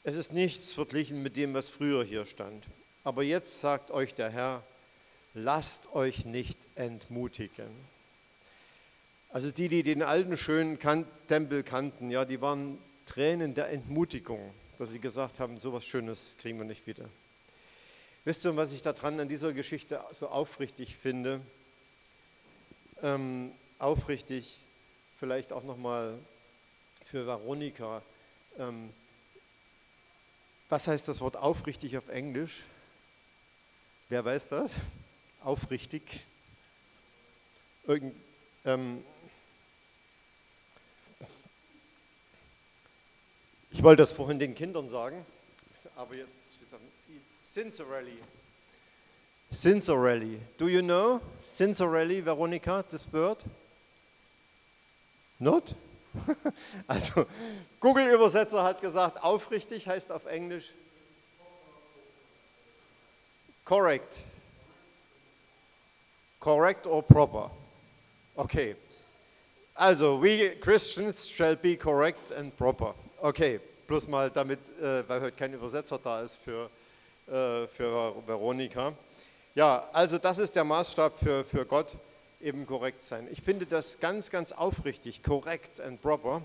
Es 0.03 0.15
ist 0.15 0.33
nichts 0.33 0.73
verglichen 0.73 1.21
mit 1.21 1.37
dem, 1.37 1.53
was 1.53 1.69
früher 1.69 2.03
hier 2.03 2.25
stand. 2.25 2.65
Aber 3.03 3.21
jetzt 3.21 3.59
sagt 3.59 3.91
euch 3.91 4.15
der 4.15 4.31
Herr, 4.31 4.63
lasst 5.35 5.93
euch 5.93 6.25
nicht 6.25 6.57
entmutigen. 6.75 7.69
Also 9.29 9.51
die, 9.51 9.69
die 9.69 9.83
den 9.83 10.01
alten 10.01 10.37
schönen 10.37 10.79
Tempel 11.27 11.63
kannten, 11.63 12.09
ja, 12.09 12.25
die 12.25 12.41
waren 12.41 12.79
Tränen 13.05 13.53
der 13.53 13.69
Entmutigung, 13.69 14.53
dass 14.77 14.89
sie 14.89 14.99
gesagt 14.99 15.39
haben, 15.39 15.59
so 15.59 15.71
was 15.71 15.85
Schönes 15.85 16.35
kriegen 16.39 16.57
wir 16.57 16.65
nicht 16.65 16.87
wieder. 16.87 17.05
Wisst 18.25 18.43
ihr, 18.45 18.55
was 18.55 18.71
ich 18.71 18.81
daran 18.81 19.19
an 19.19 19.29
dieser 19.29 19.53
Geschichte 19.53 20.03
so 20.11 20.29
aufrichtig 20.29 20.95
finde? 20.95 21.41
Ähm, 23.01 23.51
aufrichtig, 23.79 24.59
vielleicht 25.21 25.53
auch 25.53 25.61
nochmal 25.61 26.17
für 27.05 27.27
Veronika. 27.27 28.01
Ähm, 28.57 28.91
was 30.67 30.87
heißt 30.87 31.07
das 31.07 31.21
Wort 31.21 31.37
aufrichtig 31.37 31.95
auf 31.95 32.09
Englisch? 32.09 32.63
Wer 34.09 34.25
weiß 34.25 34.47
das? 34.47 34.77
Aufrichtig. 35.43 36.21
Irgend, 37.85 38.15
ähm, 38.65 39.03
ich 43.69 43.83
wollte 43.83 44.01
das 44.01 44.13
vorhin 44.13 44.39
den 44.39 44.55
Kindern 44.55 44.89
sagen, 44.89 45.23
aber 45.95 46.15
jetzt 46.15 46.55
steht 46.55 46.67
es 47.43 47.53
Sincerely. 47.53 48.17
Sincerely. 49.51 50.39
Do 50.57 50.67
you 50.67 50.81
know 50.81 51.21
Sincerely, 51.39 52.25
Veronika, 52.25 52.81
this 52.81 53.05
word? 53.13 53.45
Not? 55.41 55.75
Also 56.87 57.25
Google-Übersetzer 57.79 58.63
hat 58.63 58.81
gesagt, 58.81 59.23
aufrichtig 59.23 59.87
heißt 59.87 60.11
auf 60.11 60.25
Englisch 60.25 60.71
correct. 63.65 64.19
Correct 66.39 66.85
or 66.85 67.01
proper. 67.01 67.49
Okay. 68.35 68.75
Also, 69.75 70.21
we 70.21 70.55
Christians 70.59 71.27
shall 71.27 71.55
be 71.55 71.75
correct 71.75 72.31
and 72.31 72.55
proper. 72.57 72.93
Okay, 73.21 73.59
bloß 73.87 74.07
mal 74.09 74.29
damit, 74.29 74.59
äh, 74.79 75.07
weil 75.07 75.21
heute 75.21 75.37
kein 75.37 75.53
Übersetzer 75.53 75.97
da 75.97 76.21
ist 76.21 76.37
für, 76.37 76.69
äh, 77.27 77.67
für 77.67 78.13
Veronika. 78.27 78.93
Ja, 79.55 79.87
also 79.93 80.17
das 80.17 80.39
ist 80.39 80.55
der 80.55 80.63
Maßstab 80.63 81.17
für, 81.17 81.45
für 81.45 81.65
Gott 81.65 81.95
eben 82.43 82.65
korrekt 82.65 83.01
sein. 83.01 83.27
Ich 83.31 83.41
finde 83.41 83.65
das 83.65 83.99
ganz, 83.99 84.29
ganz 84.29 84.51
aufrichtig, 84.51 85.23
korrekt 85.23 85.79
and 85.79 86.01
proper, 86.01 86.41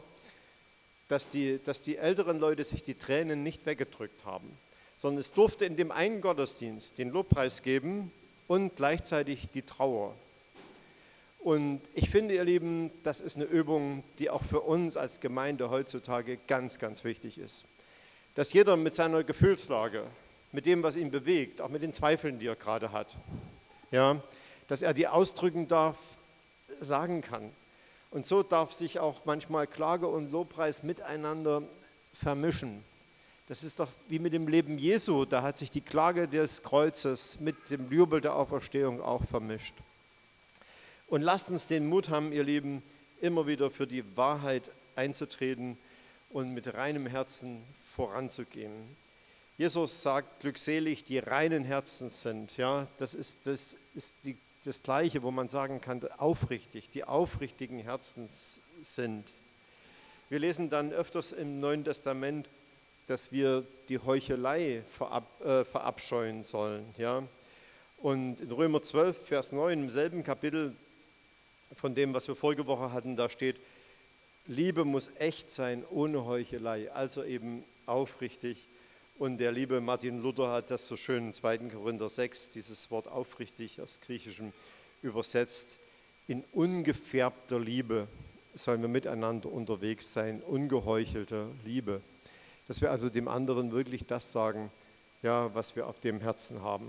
dass 1.09 1.29
die, 1.29 1.61
dass 1.63 1.83
die 1.83 1.97
älteren 1.97 2.39
Leute 2.39 2.65
sich 2.65 2.83
die 2.83 2.95
Tränen 2.95 3.43
nicht 3.43 3.67
weggedrückt 3.67 4.25
haben, 4.25 4.51
sondern 4.99 5.21
es 5.21 5.33
durfte 5.33 5.65
in 5.65 5.77
dem 5.77 5.91
einen 5.91 6.21
Gottesdienst 6.21 6.99
den 6.99 7.11
Lobpreis 7.11 7.63
geben 7.63 8.11
und 8.49 8.77
gleichzeitig 8.77 9.49
die 9.55 9.63
Trauer. 9.63 10.15
Und 11.39 11.81
ich 11.95 12.11
finde, 12.11 12.35
ihr 12.35 12.45
Lieben, 12.45 12.91
das 13.05 13.21
ist 13.21 13.37
eine 13.37 13.45
Übung, 13.45 14.03
die 14.19 14.31
auch 14.31 14.43
für 14.43 14.63
uns 14.63 14.97
als 14.97 15.21
Gemeinde 15.21 15.71
heutzutage 15.71 16.39
ganz, 16.49 16.81
ganz 16.81 17.05
wichtig 17.05 17.39
ist. 17.39 17.65
Dass 18.35 18.53
jeder 18.53 18.77
mit 18.77 18.95
seiner 18.95 19.23
Gefühlslage, 19.23 20.05
mit 20.51 20.67
dem, 20.67 20.83
was 20.83 20.97
ihn 20.97 21.13
bewegt, 21.13 21.61
auch 21.61 21.69
mit 21.69 21.83
den 21.83 21.93
Zweifeln, 21.93 22.41
die 22.41 22.49
er 22.49 22.57
gerade 22.57 22.91
hat, 22.91 23.17
ja, 23.93 24.21
dass 24.69 24.83
er 24.83 24.95
die 24.95 25.09
ausdrücken 25.09 25.69
darf, 25.69 25.99
sagen 26.81 27.21
kann. 27.21 27.51
Und 28.11 28.27
so 28.27 28.43
darf 28.43 28.73
sich 28.73 28.99
auch 28.99 29.25
manchmal 29.25 29.67
Klage 29.67 30.09
und 30.09 30.33
Lobpreis 30.33 30.83
miteinander 30.83 31.63
vermischen. 32.13 32.83
Das 33.49 33.63
ist 33.63 33.79
doch 33.79 33.91
wie 34.09 34.19
mit 34.19 34.33
dem 34.33 34.49
Leben 34.49 34.79
Jesu, 34.79 35.25
da 35.25 35.43
hat 35.43 35.57
sich 35.57 35.71
die 35.71 35.81
Klage 35.81 36.27
des 36.27 36.63
Kreuzes 36.63 37.39
mit 37.39 37.71
dem 37.71 37.93
Jubel 37.93 38.21
der 38.21 38.35
Auferstehung 38.35 39.01
auch 39.01 39.25
vermischt. 39.25 39.75
Und 41.07 41.23
lasst 41.23 41.51
uns 41.51 41.69
den 41.69 41.87
Mut 41.87 42.09
haben, 42.09 42.33
ihr 42.33 42.43
Lieben, 42.43 42.83
immer 43.21 43.47
wieder 43.47 43.71
für 43.71 43.87
die 43.87 44.05
Wahrheit 44.17 44.69
einzutreten 44.97 45.79
und 46.31 46.53
mit 46.55 46.75
reinem 46.75 47.07
Herzen 47.07 47.63
voranzugehen. 47.95 48.97
Jesus 49.59 50.03
sagt, 50.03 50.41
glückselig 50.41 51.05
die 51.05 51.19
reinen 51.19 51.65
Herzens 51.65 52.23
sind. 52.23 52.57
Ja, 52.57 52.89
das 52.99 53.15
ist, 53.15 53.47
das 53.47 53.77
ist 53.95 54.15
die 54.25 54.37
das 54.67 54.83
Gleiche, 54.83 55.23
wo 55.23 55.31
man 55.31 55.49
sagen 55.49 55.81
kann, 55.81 56.03
aufrichtig, 56.19 56.91
die 56.91 57.05
aufrichtigen 57.05 57.79
Herzens 57.79 58.61
sind. 58.83 59.33
Wir 60.29 60.41
lesen 60.41 60.71
dann 60.71 60.93
öfters 60.93 61.33
im 61.33 61.61
Neuen 61.61 61.85
Testament, 61.85 62.49
dass 63.07 63.31
wir 63.31 63.65
die 63.89 64.01
Heuchelei 64.01 64.83
verab, 64.97 65.25
äh, 65.45 65.65
verabscheuen 65.65 66.43
sollen. 66.43 66.85
Ja? 66.99 67.23
Und 67.99 68.41
in 68.41 68.51
Römer 68.51 68.83
12, 68.83 69.29
Vers 69.29 69.53
9, 69.53 69.85
im 69.85 69.91
selben 69.91 70.25
Kapitel 70.25 70.75
von 71.77 71.95
dem, 71.95 72.13
was 72.13 72.27
wir 72.27 72.35
vorige 72.35 72.67
Woche 72.67 72.93
hatten, 72.93 73.15
da 73.15 73.29
steht, 73.29 73.57
Liebe 74.49 74.85
muss 74.85 75.11
echt 75.19 75.51
sein, 75.51 75.85
ohne 75.91 76.25
Heuchelei, 76.25 76.91
also 76.93 77.23
eben 77.23 77.65
aufrichtig 77.87 78.67
und 79.19 79.39
der 79.39 79.51
liebe 79.51 79.81
Martin 79.81 80.21
Luther 80.21 80.51
hat 80.51 80.71
das 80.71 80.87
so 80.87 80.97
schön 80.97 81.29
in 81.29 81.33
2. 81.33 81.59
Korinther 81.71 82.09
6, 82.09 82.51
dieses 82.51 82.91
Wort 82.91 83.09
aufrichtig 83.09 83.81
aus 83.81 84.01
Griechischem 84.01 84.53
übersetzt. 85.03 85.79
In 86.29 86.45
ungefärbter 86.53 87.59
Liebe 87.59 88.09
sollen 88.55 88.83
wir 88.83 88.89
miteinander 88.89 89.51
unterwegs 89.51 90.13
sein, 90.13 90.43
ungeheuchelter 90.43 91.49
Liebe. 91.65 92.03
Dass 92.69 92.81
wir 92.81 92.91
also 92.91 93.09
dem 93.09 93.29
anderen 93.29 93.73
wirklich 93.73 94.05
das 94.07 94.33
sagen, 94.33 94.71
ja, 95.23 95.55
was 95.55 95.77
wir 95.77 95.87
auf 95.87 95.99
dem 96.01 96.21
Herzen 96.21 96.63
haben. 96.63 96.87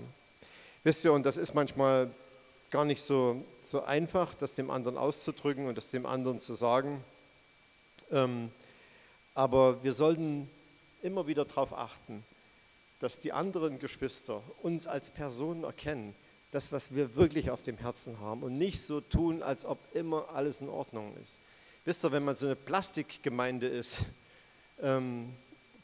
Wisst 0.84 1.04
ihr, 1.04 1.12
und 1.12 1.24
das 1.24 1.38
ist 1.38 1.54
manchmal 1.54 2.10
gar 2.70 2.84
nicht 2.84 3.02
so, 3.02 3.42
so 3.62 3.84
einfach, 3.84 4.34
das 4.34 4.54
dem 4.54 4.70
anderen 4.70 4.98
auszudrücken 4.98 5.66
und 5.66 5.78
das 5.78 5.90
dem 5.90 6.04
anderen 6.04 6.40
zu 6.40 6.52
sagen. 6.52 7.02
Ähm, 8.10 8.50
aber 9.34 9.82
wir 9.82 9.92
sollten 9.94 10.50
immer 11.02 11.26
wieder 11.26 11.44
darauf 11.44 11.72
achten, 11.72 12.24
dass 13.00 13.20
die 13.20 13.32
anderen 13.32 13.78
Geschwister 13.78 14.42
uns 14.62 14.86
als 14.86 15.10
Personen 15.10 15.64
erkennen, 15.64 16.14
das, 16.50 16.72
was 16.72 16.94
wir 16.94 17.14
wirklich 17.14 17.50
auf 17.50 17.62
dem 17.62 17.76
Herzen 17.76 18.20
haben 18.20 18.42
und 18.42 18.58
nicht 18.58 18.80
so 18.80 19.00
tun, 19.00 19.42
als 19.42 19.64
ob 19.64 19.78
immer 19.94 20.30
alles 20.30 20.60
in 20.60 20.68
Ordnung 20.68 21.14
ist. 21.22 21.40
Wisst 21.84 22.04
ihr, 22.04 22.12
wenn 22.12 22.24
man 22.24 22.36
so 22.36 22.46
eine 22.46 22.56
Plastikgemeinde 22.56 23.68
ist, 23.68 24.02
ähm, 24.82 25.32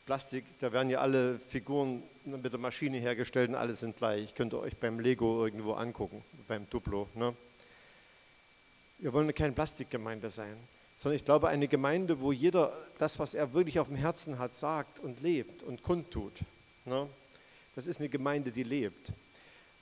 Plastik, 0.06 0.44
da 0.58 0.72
werden 0.72 0.90
ja 0.90 1.00
alle 1.00 1.38
Figuren 1.38 2.02
mit 2.24 2.52
der 2.52 2.60
Maschine 2.60 2.98
hergestellt 2.98 3.50
und 3.50 3.54
alle 3.54 3.74
sind 3.74 3.96
gleich. 3.96 4.34
Könnt 4.34 4.52
ihr 4.52 4.60
euch 4.60 4.76
beim 4.76 5.00
Lego 5.00 5.44
irgendwo 5.44 5.72
angucken, 5.72 6.22
beim 6.46 6.68
Duplo. 6.68 7.08
Ne? 7.14 7.34
Wir 8.98 9.12
wollen 9.14 9.32
keine 9.34 9.52
Plastikgemeinde 9.52 10.28
sein 10.28 10.56
sondern 10.96 11.16
ich 11.16 11.24
glaube 11.24 11.48
eine 11.48 11.68
Gemeinde, 11.68 12.20
wo 12.20 12.32
jeder 12.32 12.76
das, 12.98 13.18
was 13.18 13.34
er 13.34 13.52
wirklich 13.52 13.78
auf 13.78 13.88
dem 13.88 13.96
Herzen 13.96 14.38
hat, 14.38 14.54
sagt 14.54 15.00
und 15.00 15.20
lebt 15.22 15.62
und 15.62 15.82
kundtut. 15.82 16.40
Ne? 16.84 17.08
Das 17.74 17.86
ist 17.86 18.00
eine 18.00 18.08
Gemeinde, 18.08 18.52
die 18.52 18.62
lebt. 18.62 19.12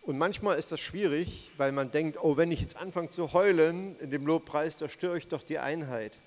Und 0.02 0.18
manchmal 0.18 0.58
ist 0.58 0.72
das 0.72 0.80
schwierig, 0.80 1.52
weil 1.58 1.70
man 1.70 1.90
denkt, 1.90 2.18
oh, 2.20 2.36
wenn 2.36 2.50
ich 2.50 2.60
jetzt 2.60 2.76
anfange 2.76 3.10
zu 3.10 3.32
heulen 3.32 3.96
in 4.00 4.10
dem 4.10 4.26
Lobpreis, 4.26 4.76
da 4.76 4.88
störe 4.88 5.16
ich 5.16 5.28
doch 5.28 5.42
die 5.42 5.58
Einheit. 5.58 6.18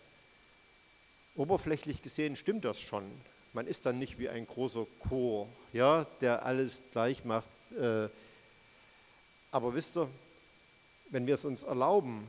Oberflächlich 1.36 2.02
gesehen 2.02 2.38
stimmt 2.38 2.64
das 2.64 2.80
schon. 2.80 3.04
Man 3.52 3.68
ist 3.68 3.86
dann 3.86 4.00
nicht 4.00 4.18
wie 4.18 4.30
ein 4.30 4.48
großer 4.48 4.86
Chor, 5.10 5.50
ja, 5.74 6.06
der 6.22 6.46
alles 6.46 6.84
gleich 6.92 7.26
macht. 7.26 7.50
Äh. 7.78 8.08
Aber 9.52 9.74
wisst 9.74 9.98
ihr, 9.98 10.10
wenn 11.10 11.28
wir 11.28 11.36
es 11.36 11.44
uns 11.46 11.64
erlauben, 11.64 12.26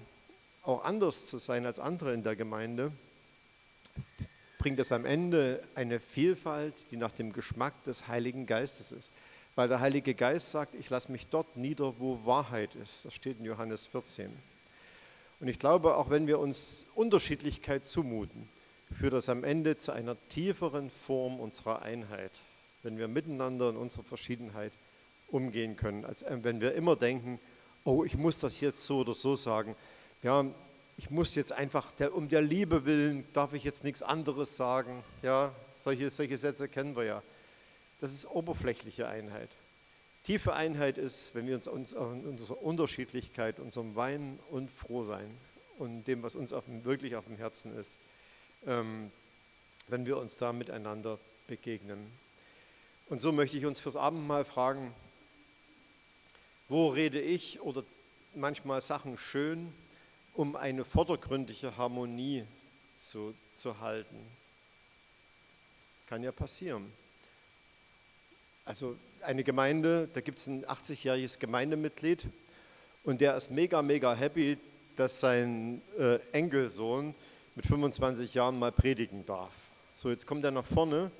auch 0.66 0.84
anders 0.84 1.26
zu 1.26 1.38
sein 1.38 1.64
als 1.66 1.78
andere 1.78 2.12
in 2.12 2.22
der 2.22 2.36
Gemeinde, 2.36 2.92
bringt 4.58 4.80
es 4.80 4.92
am 4.92 5.04
Ende 5.04 5.62
eine 5.74 6.00
Vielfalt, 6.00 6.74
die 6.90 6.96
nach 6.96 7.12
dem 7.12 7.32
Geschmack 7.32 7.84
des 7.84 8.08
Heiligen 8.08 8.46
Geistes 8.46 8.92
ist. 8.92 9.12
weil 9.54 9.68
der 9.68 9.80
Heilige 9.80 10.14
Geist 10.14 10.50
sagt, 10.50 10.74
ich 10.74 10.90
lasse 10.90 11.10
mich 11.10 11.28
dort 11.28 11.56
nieder, 11.56 11.94
wo 11.98 12.26
Wahrheit 12.26 12.74
ist. 12.74 13.06
Das 13.06 13.14
steht 13.14 13.38
in 13.38 13.46
Johannes 13.46 13.86
14. 13.86 14.30
Und 15.40 15.48
ich 15.48 15.58
glaube, 15.58 15.96
auch 15.96 16.10
wenn 16.10 16.26
wir 16.26 16.38
uns 16.38 16.86
Unterschiedlichkeit 16.94 17.86
zumuten, 17.86 18.50
führt 18.94 19.14
das 19.14 19.30
am 19.30 19.44
Ende 19.44 19.78
zu 19.78 19.92
einer 19.92 20.16
tieferen 20.28 20.90
Form 20.90 21.40
unserer 21.40 21.80
Einheit, 21.80 22.32
wenn 22.82 22.98
wir 22.98 23.08
miteinander 23.08 23.70
in 23.70 23.76
unserer 23.76 24.04
Verschiedenheit 24.04 24.72
umgehen 25.28 25.76
können, 25.76 26.04
als 26.04 26.24
wenn 26.28 26.60
wir 26.60 26.74
immer 26.74 26.94
denken, 26.94 27.40
oh, 27.84 28.04
ich 28.04 28.16
muss 28.16 28.38
das 28.38 28.60
jetzt 28.60 28.84
so 28.84 28.98
oder 28.98 29.14
so 29.14 29.36
sagen. 29.36 29.74
Ja, 30.22 30.44
ich 30.96 31.10
muss 31.10 31.34
jetzt 31.34 31.52
einfach, 31.52 31.92
der, 31.92 32.14
um 32.14 32.28
der 32.28 32.40
Liebe 32.40 32.86
willen, 32.86 33.26
darf 33.32 33.52
ich 33.52 33.64
jetzt 33.64 33.84
nichts 33.84 34.02
anderes 34.02 34.56
sagen. 34.56 35.04
Ja, 35.22 35.54
solche, 35.74 36.10
solche 36.10 36.38
Sätze 36.38 36.68
kennen 36.68 36.96
wir 36.96 37.04
ja. 37.04 37.22
Das 38.00 38.12
ist 38.12 38.26
oberflächliche 38.26 39.06
Einheit. 39.06 39.50
Tiefe 40.22 40.54
Einheit 40.54 40.98
ist, 40.98 41.34
wenn 41.34 41.46
wir 41.46 41.54
uns, 41.54 41.68
uns 41.68 41.92
in 41.92 42.26
unserer 42.26 42.62
Unterschiedlichkeit, 42.62 43.60
unserem 43.60 43.94
Weinen 43.94 44.38
und 44.50 44.70
Frohsein 44.70 45.30
und 45.78 46.04
dem, 46.04 46.22
was 46.22 46.34
uns 46.34 46.52
auf, 46.52 46.64
wirklich 46.66 47.14
auf 47.14 47.26
dem 47.26 47.36
Herzen 47.36 47.76
ist, 47.78 48.00
ähm, 48.66 49.12
wenn 49.88 50.06
wir 50.06 50.16
uns 50.16 50.36
da 50.36 50.52
miteinander 50.52 51.18
begegnen. 51.46 52.10
Und 53.08 53.20
so 53.20 53.30
möchte 53.30 53.56
ich 53.56 53.66
uns 53.66 53.78
fürs 53.78 53.96
Abendmahl 53.96 54.44
fragen, 54.44 54.92
wo 56.68 56.88
rede 56.88 57.20
ich 57.20 57.60
oder 57.60 57.84
manchmal 58.34 58.82
Sachen 58.82 59.16
schön, 59.16 59.72
um 60.36 60.54
eine 60.54 60.84
vordergründige 60.84 61.76
Harmonie 61.76 62.44
zu, 62.94 63.34
zu 63.54 63.80
halten? 63.80 64.18
Kann 66.08 66.22
ja 66.22 66.30
passieren. 66.30 66.92
Also 68.64 68.96
eine 69.22 69.42
Gemeinde, 69.44 70.08
da 70.12 70.20
gibt 70.20 70.38
es 70.38 70.46
ein 70.46 70.64
80-jähriges 70.66 71.38
Gemeindemitglied 71.38 72.28
und 73.02 73.20
der 73.20 73.36
ist 73.36 73.50
mega, 73.50 73.80
mega 73.80 74.14
happy, 74.14 74.58
dass 74.94 75.20
sein 75.20 75.80
äh, 75.98 76.18
Enkelsohn 76.32 77.14
mit 77.54 77.66
25 77.66 78.34
Jahren 78.34 78.58
mal 78.58 78.72
predigen 78.72 79.24
darf. 79.24 79.52
So, 79.94 80.10
jetzt 80.10 80.26
kommt 80.26 80.44
er 80.44 80.50
nach 80.50 80.64
vorne, 80.64 81.10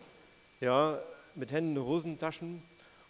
ja, 0.61 1.01
mit 1.35 1.53
Händen 1.53 1.77
in 1.77 1.83
Hosentaschen 1.83 2.63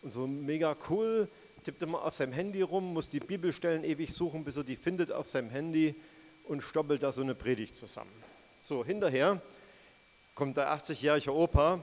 und 0.03 0.13
so 0.13 0.27
mega 0.27 0.77
cool, 0.89 1.29
tippt 1.67 1.83
immer 1.83 2.05
auf 2.05 2.15
seinem 2.15 2.33
Handy 2.33 2.63
rum, 2.63 2.93
muss 2.93 3.11
die 3.11 3.19
Bibelstellen 3.19 3.83
ewig 3.83 4.15
suchen, 4.15 4.45
bis 4.45 4.57
er 4.57 4.63
die 4.63 4.77
findet 4.77 5.11
auf 5.11 5.29
seinem 5.29 5.51
Handy 5.51 5.97
und 6.45 6.63
stoppelt 6.63 7.03
da 7.03 7.13
so 7.13 7.23
eine 7.23 7.35
Predigt 7.35 7.75
zusammen. 7.75 8.13
So, 8.61 8.85
hinterher 8.85 9.43
kommt 10.37 10.57
der 10.57 10.73
80-jährige 10.73 11.35
Opa 11.35 11.83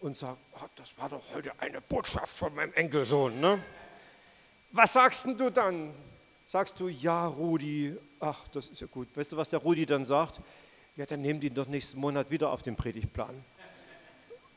und 0.00 0.14
sagt, 0.14 0.36
oh, 0.52 0.66
das 0.76 0.98
war 0.98 1.08
doch 1.08 1.22
heute 1.34 1.58
eine 1.58 1.80
Botschaft 1.80 2.36
von 2.36 2.54
meinem 2.54 2.74
Enkelsohn. 2.74 3.40
Ne? 3.40 3.64
Was 4.72 4.92
sagst 4.92 5.24
denn 5.24 5.38
du 5.38 5.48
dann? 5.48 5.94
Sagst 6.46 6.78
du, 6.78 6.88
ja, 6.88 7.26
Rudi, 7.26 7.96
ach, 8.20 8.46
das 8.48 8.68
ist 8.68 8.82
ja 8.82 8.86
gut. 8.88 9.08
Weißt 9.14 9.32
du, 9.32 9.38
was 9.38 9.48
der 9.48 9.60
Rudi 9.60 9.86
dann 9.86 10.04
sagt? 10.04 10.42
Ja, 10.96 11.06
dann 11.06 11.22
die 11.22 11.46
ihn 11.46 11.54
doch 11.54 11.66
nächsten 11.66 11.98
Monat 11.98 12.30
wieder 12.30 12.50
auf 12.50 12.60
den 12.60 12.76
Predigtplan. 12.76 13.42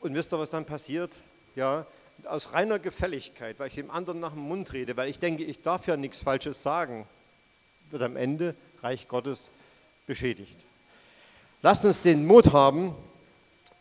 Und 0.00 0.12
wisst 0.12 0.30
ihr, 0.34 0.38
was 0.38 0.50
dann 0.50 0.66
passiert? 0.66 1.16
Ja, 1.56 1.86
aus 2.26 2.52
reiner 2.52 2.78
Gefälligkeit, 2.78 3.58
weil 3.58 3.68
ich 3.68 3.74
dem 3.74 3.90
anderen 3.90 4.20
nach 4.20 4.32
dem 4.32 4.42
Mund 4.42 4.72
rede, 4.72 4.96
weil 4.96 5.08
ich 5.08 5.18
denke, 5.18 5.44
ich 5.44 5.62
darf 5.62 5.86
ja 5.86 5.96
nichts 5.96 6.22
Falsches 6.22 6.62
sagen, 6.62 7.06
wird 7.90 8.02
am 8.02 8.16
Ende 8.16 8.54
Reich 8.82 9.08
Gottes 9.08 9.50
beschädigt. 10.06 10.56
Lasst 11.62 11.84
uns 11.84 12.02
den 12.02 12.26
Mut 12.26 12.52
haben, 12.52 12.94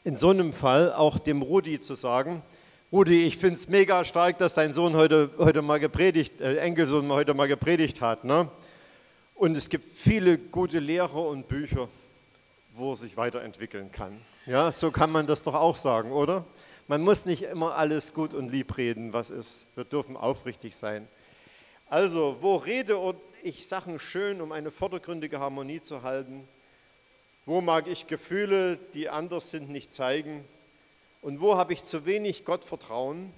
in 0.04 0.15
so 0.15 0.30
einem 0.30 0.54
Fall 0.54 0.93
auch 0.93 1.19
dem 1.19 1.41
Rudi 1.41 1.80
zu 1.80 1.95
sagen, 1.95 2.41
Rudi, 2.91 3.26
ich 3.26 3.38
finde 3.38 3.56
es 3.56 3.67
mega 3.67 4.06
stark, 4.06 4.38
dass 4.38 4.54
dein 4.54 4.71
Sohn 4.71 4.95
heute, 4.95 5.30
heute 5.38 5.62
mal 5.62 5.78
gepredigt, 5.78 6.39
äh, 6.39 6.56
Enkelsohn 6.60 7.12
heute 7.12 7.34
mal 7.34 7.50
gepredigt 7.50 8.00
hat. 8.00 8.23
Ne? 8.23 8.50
Und 9.36 9.58
es 9.58 9.67
gibt 9.69 9.91
viele 9.93 10.38
gute 10.38 10.80
Lehrer 10.80 11.28
und 11.28 11.50
Bücher, 11.50 11.89
wo 12.76 12.93
er 12.93 12.95
sich 12.95 13.17
weiterentwickeln 13.17 13.91
kann. 13.91 14.17
Ja, 14.45 14.71
so 14.71 14.89
kann 14.89 15.12
man 15.12 15.28
das 15.28 15.43
doch 15.43 15.56
auch 15.56 15.76
sagen, 15.76 16.13
oder? 16.13 16.45
Man 16.89 17.02
muss 17.02 17.26
nicht 17.26 17.43
immer 17.43 17.76
alles 17.76 18.13
gut 18.13 18.34
und 18.34 18.50
lieb 18.50 18.78
reden, 18.78 19.12
was 19.12 19.30
ist. 19.30 19.67
Wir 19.76 19.84
dürfen 19.84 20.15
aufrichtig 20.15 20.73
sein. 20.73 21.06
Also, 21.89 22.38
wo 22.39 22.56
rede 22.56 22.97
ich 23.43 23.67
Sachen 23.67 24.00
schön, 24.00 24.39
um 24.39 24.54
eine 24.54 24.71
vordergründige 24.71 25.39
Harmonie 25.41 25.82
zu 25.82 26.04
halten? 26.04 26.47
Wo 27.45 27.60
mag 27.60 27.88
ich 27.88 28.08
Gefühle, 28.08 28.78
die 28.93 29.10
anders 29.10 29.52
sind, 29.52 29.69
nicht 29.69 29.93
zeigen? 29.93 30.45
Und 31.21 31.41
wo 31.41 31.58
habe 31.58 31.73
ich 31.73 31.84
zu 31.84 32.06
wenig 32.06 32.45
Gottvertrauen, 32.45 33.34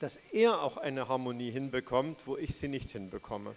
dass 0.00 0.18
er 0.32 0.60
auch 0.60 0.76
eine 0.76 1.06
Harmonie 1.06 1.52
hinbekommt, 1.52 2.22
wo 2.26 2.36
ich 2.36 2.56
sie 2.56 2.66
nicht 2.66 2.90
hinbekomme? 2.90 3.54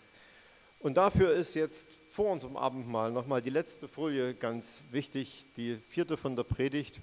Und 0.79 0.97
dafür 0.97 1.33
ist 1.33 1.55
jetzt 1.55 1.87
vor 2.11 2.31
unserem 2.31 2.57
Abendmahl 2.57 3.11
nochmal 3.11 3.41
die 3.41 3.49
letzte 3.49 3.87
Folie 3.87 4.35
ganz 4.35 4.83
wichtig, 4.91 5.45
die 5.57 5.77
vierte 5.89 6.15
von 6.15 6.35
der 6.35 6.43
Predigt. 6.43 7.01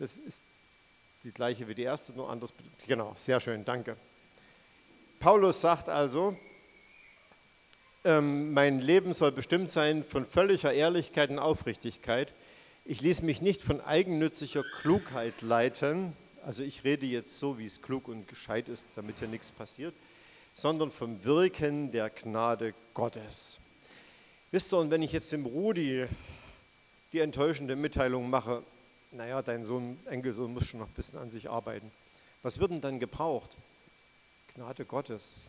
Das 0.00 0.16
ist 0.16 0.42
die 1.24 1.30
gleiche 1.30 1.68
wie 1.68 1.74
die 1.74 1.82
erste, 1.82 2.14
nur 2.14 2.30
anders. 2.30 2.54
Genau, 2.86 3.12
sehr 3.16 3.38
schön, 3.38 3.66
danke. 3.66 3.98
Paulus 5.18 5.60
sagt 5.60 5.90
also, 5.90 6.34
ähm, 8.04 8.54
mein 8.54 8.80
Leben 8.80 9.12
soll 9.12 9.30
bestimmt 9.30 9.70
sein 9.70 10.02
von 10.02 10.24
völliger 10.24 10.72
Ehrlichkeit 10.72 11.28
und 11.28 11.38
Aufrichtigkeit. 11.38 12.32
Ich 12.86 13.02
ließ 13.02 13.20
mich 13.20 13.42
nicht 13.42 13.60
von 13.60 13.82
eigennütziger 13.82 14.64
Klugheit 14.80 15.42
leiten, 15.42 16.14
also 16.46 16.62
ich 16.62 16.82
rede 16.82 17.04
jetzt 17.04 17.38
so, 17.38 17.58
wie 17.58 17.66
es 17.66 17.82
klug 17.82 18.08
und 18.08 18.26
gescheit 18.26 18.70
ist, 18.70 18.86
damit 18.96 19.18
hier 19.18 19.28
nichts 19.28 19.52
passiert, 19.52 19.92
sondern 20.54 20.90
vom 20.90 21.22
Wirken 21.24 21.92
der 21.92 22.08
Gnade 22.08 22.72
Gottes. 22.94 23.58
Wisst 24.50 24.72
ihr, 24.72 24.78
und 24.78 24.90
wenn 24.90 25.02
ich 25.02 25.12
jetzt 25.12 25.30
dem 25.30 25.44
Rudi 25.44 26.06
die 27.12 27.18
enttäuschende 27.18 27.76
Mitteilung 27.76 28.30
mache, 28.30 28.62
naja, 29.12 29.42
dein 29.42 29.64
Sohn, 29.64 29.98
Enkelsohn 30.06 30.52
muss 30.52 30.66
schon 30.66 30.80
noch 30.80 30.88
ein 30.88 30.94
bisschen 30.94 31.18
an 31.18 31.30
sich 31.30 31.50
arbeiten, 31.50 31.90
was 32.42 32.58
wird 32.58 32.70
denn 32.70 32.80
dann 32.80 33.00
gebraucht? 33.00 33.56
Gnade 34.54 34.84
Gottes. 34.84 35.48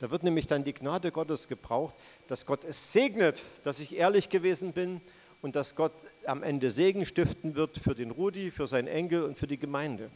Da 0.00 0.10
wird 0.10 0.22
nämlich 0.22 0.46
dann 0.46 0.64
die 0.64 0.74
Gnade 0.74 1.12
Gottes 1.12 1.48
gebraucht, 1.48 1.94
dass 2.28 2.46
Gott 2.46 2.64
es 2.64 2.92
segnet, 2.92 3.44
dass 3.62 3.80
ich 3.80 3.96
ehrlich 3.96 4.28
gewesen 4.28 4.72
bin 4.72 5.00
und 5.40 5.56
dass 5.56 5.76
Gott 5.76 5.92
am 6.26 6.42
Ende 6.42 6.70
Segen 6.70 7.06
stiften 7.06 7.54
wird 7.54 7.78
für 7.78 7.94
den 7.94 8.10
Rudi, 8.10 8.50
für 8.50 8.66
seinen 8.66 8.88
Enkel 8.88 9.22
und 9.22 9.38
für 9.38 9.46
die 9.46 9.58
Gemeinde. 9.58 10.10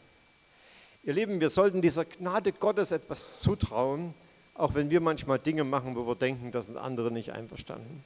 Ihr 1.03 1.13
Lieben, 1.13 1.39
wir 1.39 1.49
sollten 1.49 1.81
dieser 1.81 2.03
Gnade 2.05 2.51
Gottes 2.51 2.91
etwas 2.91 3.39
zutrauen, 3.39 4.13
auch 4.53 4.73
wenn 4.73 4.89
wir 4.89 4.99
manchmal 4.99 5.39
Dinge 5.39 5.63
machen, 5.63 5.95
wo 5.95 6.05
wir 6.05 6.15
denken, 6.15 6.51
da 6.51 6.61
sind 6.61 6.77
andere 6.77 7.09
nicht 7.09 7.31
einverstanden. 7.31 8.03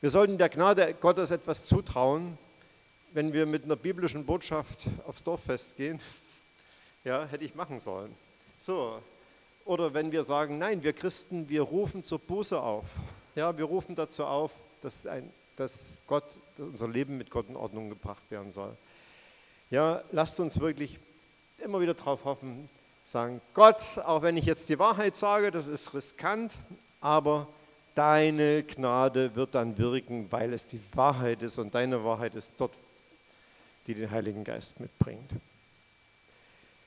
Wir 0.00 0.10
sollten 0.10 0.38
der 0.38 0.48
Gnade 0.48 0.94
Gottes 0.94 1.30
etwas 1.30 1.66
zutrauen, 1.66 2.38
wenn 3.12 3.32
wir 3.32 3.46
mit 3.46 3.64
einer 3.64 3.76
biblischen 3.76 4.24
Botschaft 4.24 4.86
aufs 5.06 5.22
Dorffest 5.22 5.76
gehen. 5.76 6.00
Ja, 7.04 7.24
hätte 7.26 7.44
ich 7.44 7.54
machen 7.54 7.80
sollen. 7.80 8.14
So, 8.58 9.00
oder 9.64 9.94
wenn 9.94 10.12
wir 10.12 10.24
sagen, 10.24 10.58
nein, 10.58 10.82
wir 10.82 10.92
Christen, 10.92 11.48
wir 11.48 11.62
rufen 11.62 12.04
zur 12.04 12.18
Buße 12.18 12.60
auf. 12.60 12.84
Ja, 13.34 13.56
wir 13.56 13.64
rufen 13.64 13.94
dazu 13.94 14.24
auf, 14.24 14.50
dass, 14.82 15.06
ein, 15.06 15.30
dass 15.56 15.98
Gott, 16.06 16.38
dass 16.56 16.66
unser 16.66 16.88
Leben 16.88 17.18
mit 17.18 17.30
Gott 17.30 17.48
in 17.48 17.56
Ordnung 17.56 17.88
gebracht 17.88 18.22
werden 18.30 18.52
soll. 18.52 18.76
Ja, 19.70 20.02
lasst 20.12 20.38
uns 20.40 20.60
wirklich 20.60 20.98
immer 21.58 21.80
wieder 21.80 21.94
darauf 21.94 22.24
hoffen, 22.24 22.68
sagen, 23.04 23.40
Gott, 23.54 23.80
auch 24.04 24.22
wenn 24.22 24.36
ich 24.36 24.44
jetzt 24.44 24.68
die 24.68 24.78
Wahrheit 24.78 25.16
sage, 25.16 25.50
das 25.50 25.66
ist 25.66 25.94
riskant, 25.94 26.54
aber 27.00 27.46
deine 27.94 28.62
Gnade 28.62 29.34
wird 29.34 29.54
dann 29.54 29.78
wirken, 29.78 30.30
weil 30.30 30.52
es 30.52 30.66
die 30.66 30.80
Wahrheit 30.94 31.42
ist 31.42 31.58
und 31.58 31.74
deine 31.74 32.04
Wahrheit 32.04 32.34
ist 32.34 32.54
dort, 32.56 32.72
die 33.86 33.94
den 33.94 34.10
Heiligen 34.10 34.44
Geist 34.44 34.80
mitbringt. 34.80 35.32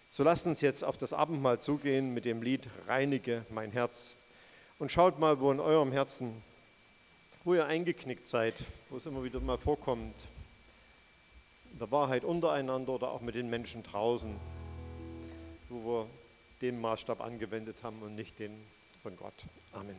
So 0.09 0.23
lasst 0.23 0.47
uns 0.47 0.61
jetzt 0.61 0.83
auf 0.83 0.97
das 0.97 1.11
Abendmahl 1.11 1.59
zugehen 1.59 2.13
mit 2.13 2.25
dem 2.25 2.41
Lied 2.41 2.67
Reinige 2.87 3.45
mein 3.49 3.71
Herz. 3.71 4.15
Und 4.79 4.91
schaut 4.91 5.19
mal, 5.19 5.39
wo 5.39 5.51
in 5.51 5.59
eurem 5.59 5.91
Herzen, 5.91 6.41
wo 7.43 7.53
ihr 7.53 7.65
eingeknickt 7.65 8.27
seid, 8.27 8.63
wo 8.89 8.97
es 8.97 9.05
immer 9.05 9.23
wieder 9.23 9.39
mal 9.39 9.57
vorkommt, 9.57 10.15
in 11.71 11.79
der 11.79 11.91
Wahrheit 11.91 12.23
untereinander 12.23 12.93
oder 12.93 13.11
auch 13.11 13.21
mit 13.21 13.35
den 13.35 13.49
Menschen 13.49 13.83
draußen, 13.83 14.33
wo 15.67 15.85
wir 15.85 16.07
den 16.61 16.79
Maßstab 16.79 17.19
angewendet 17.19 17.77
haben 17.83 18.01
und 18.01 18.15
nicht 18.15 18.39
den 18.39 18.55
von 19.03 19.17
Gott. 19.17 19.33
Amen. 19.73 19.95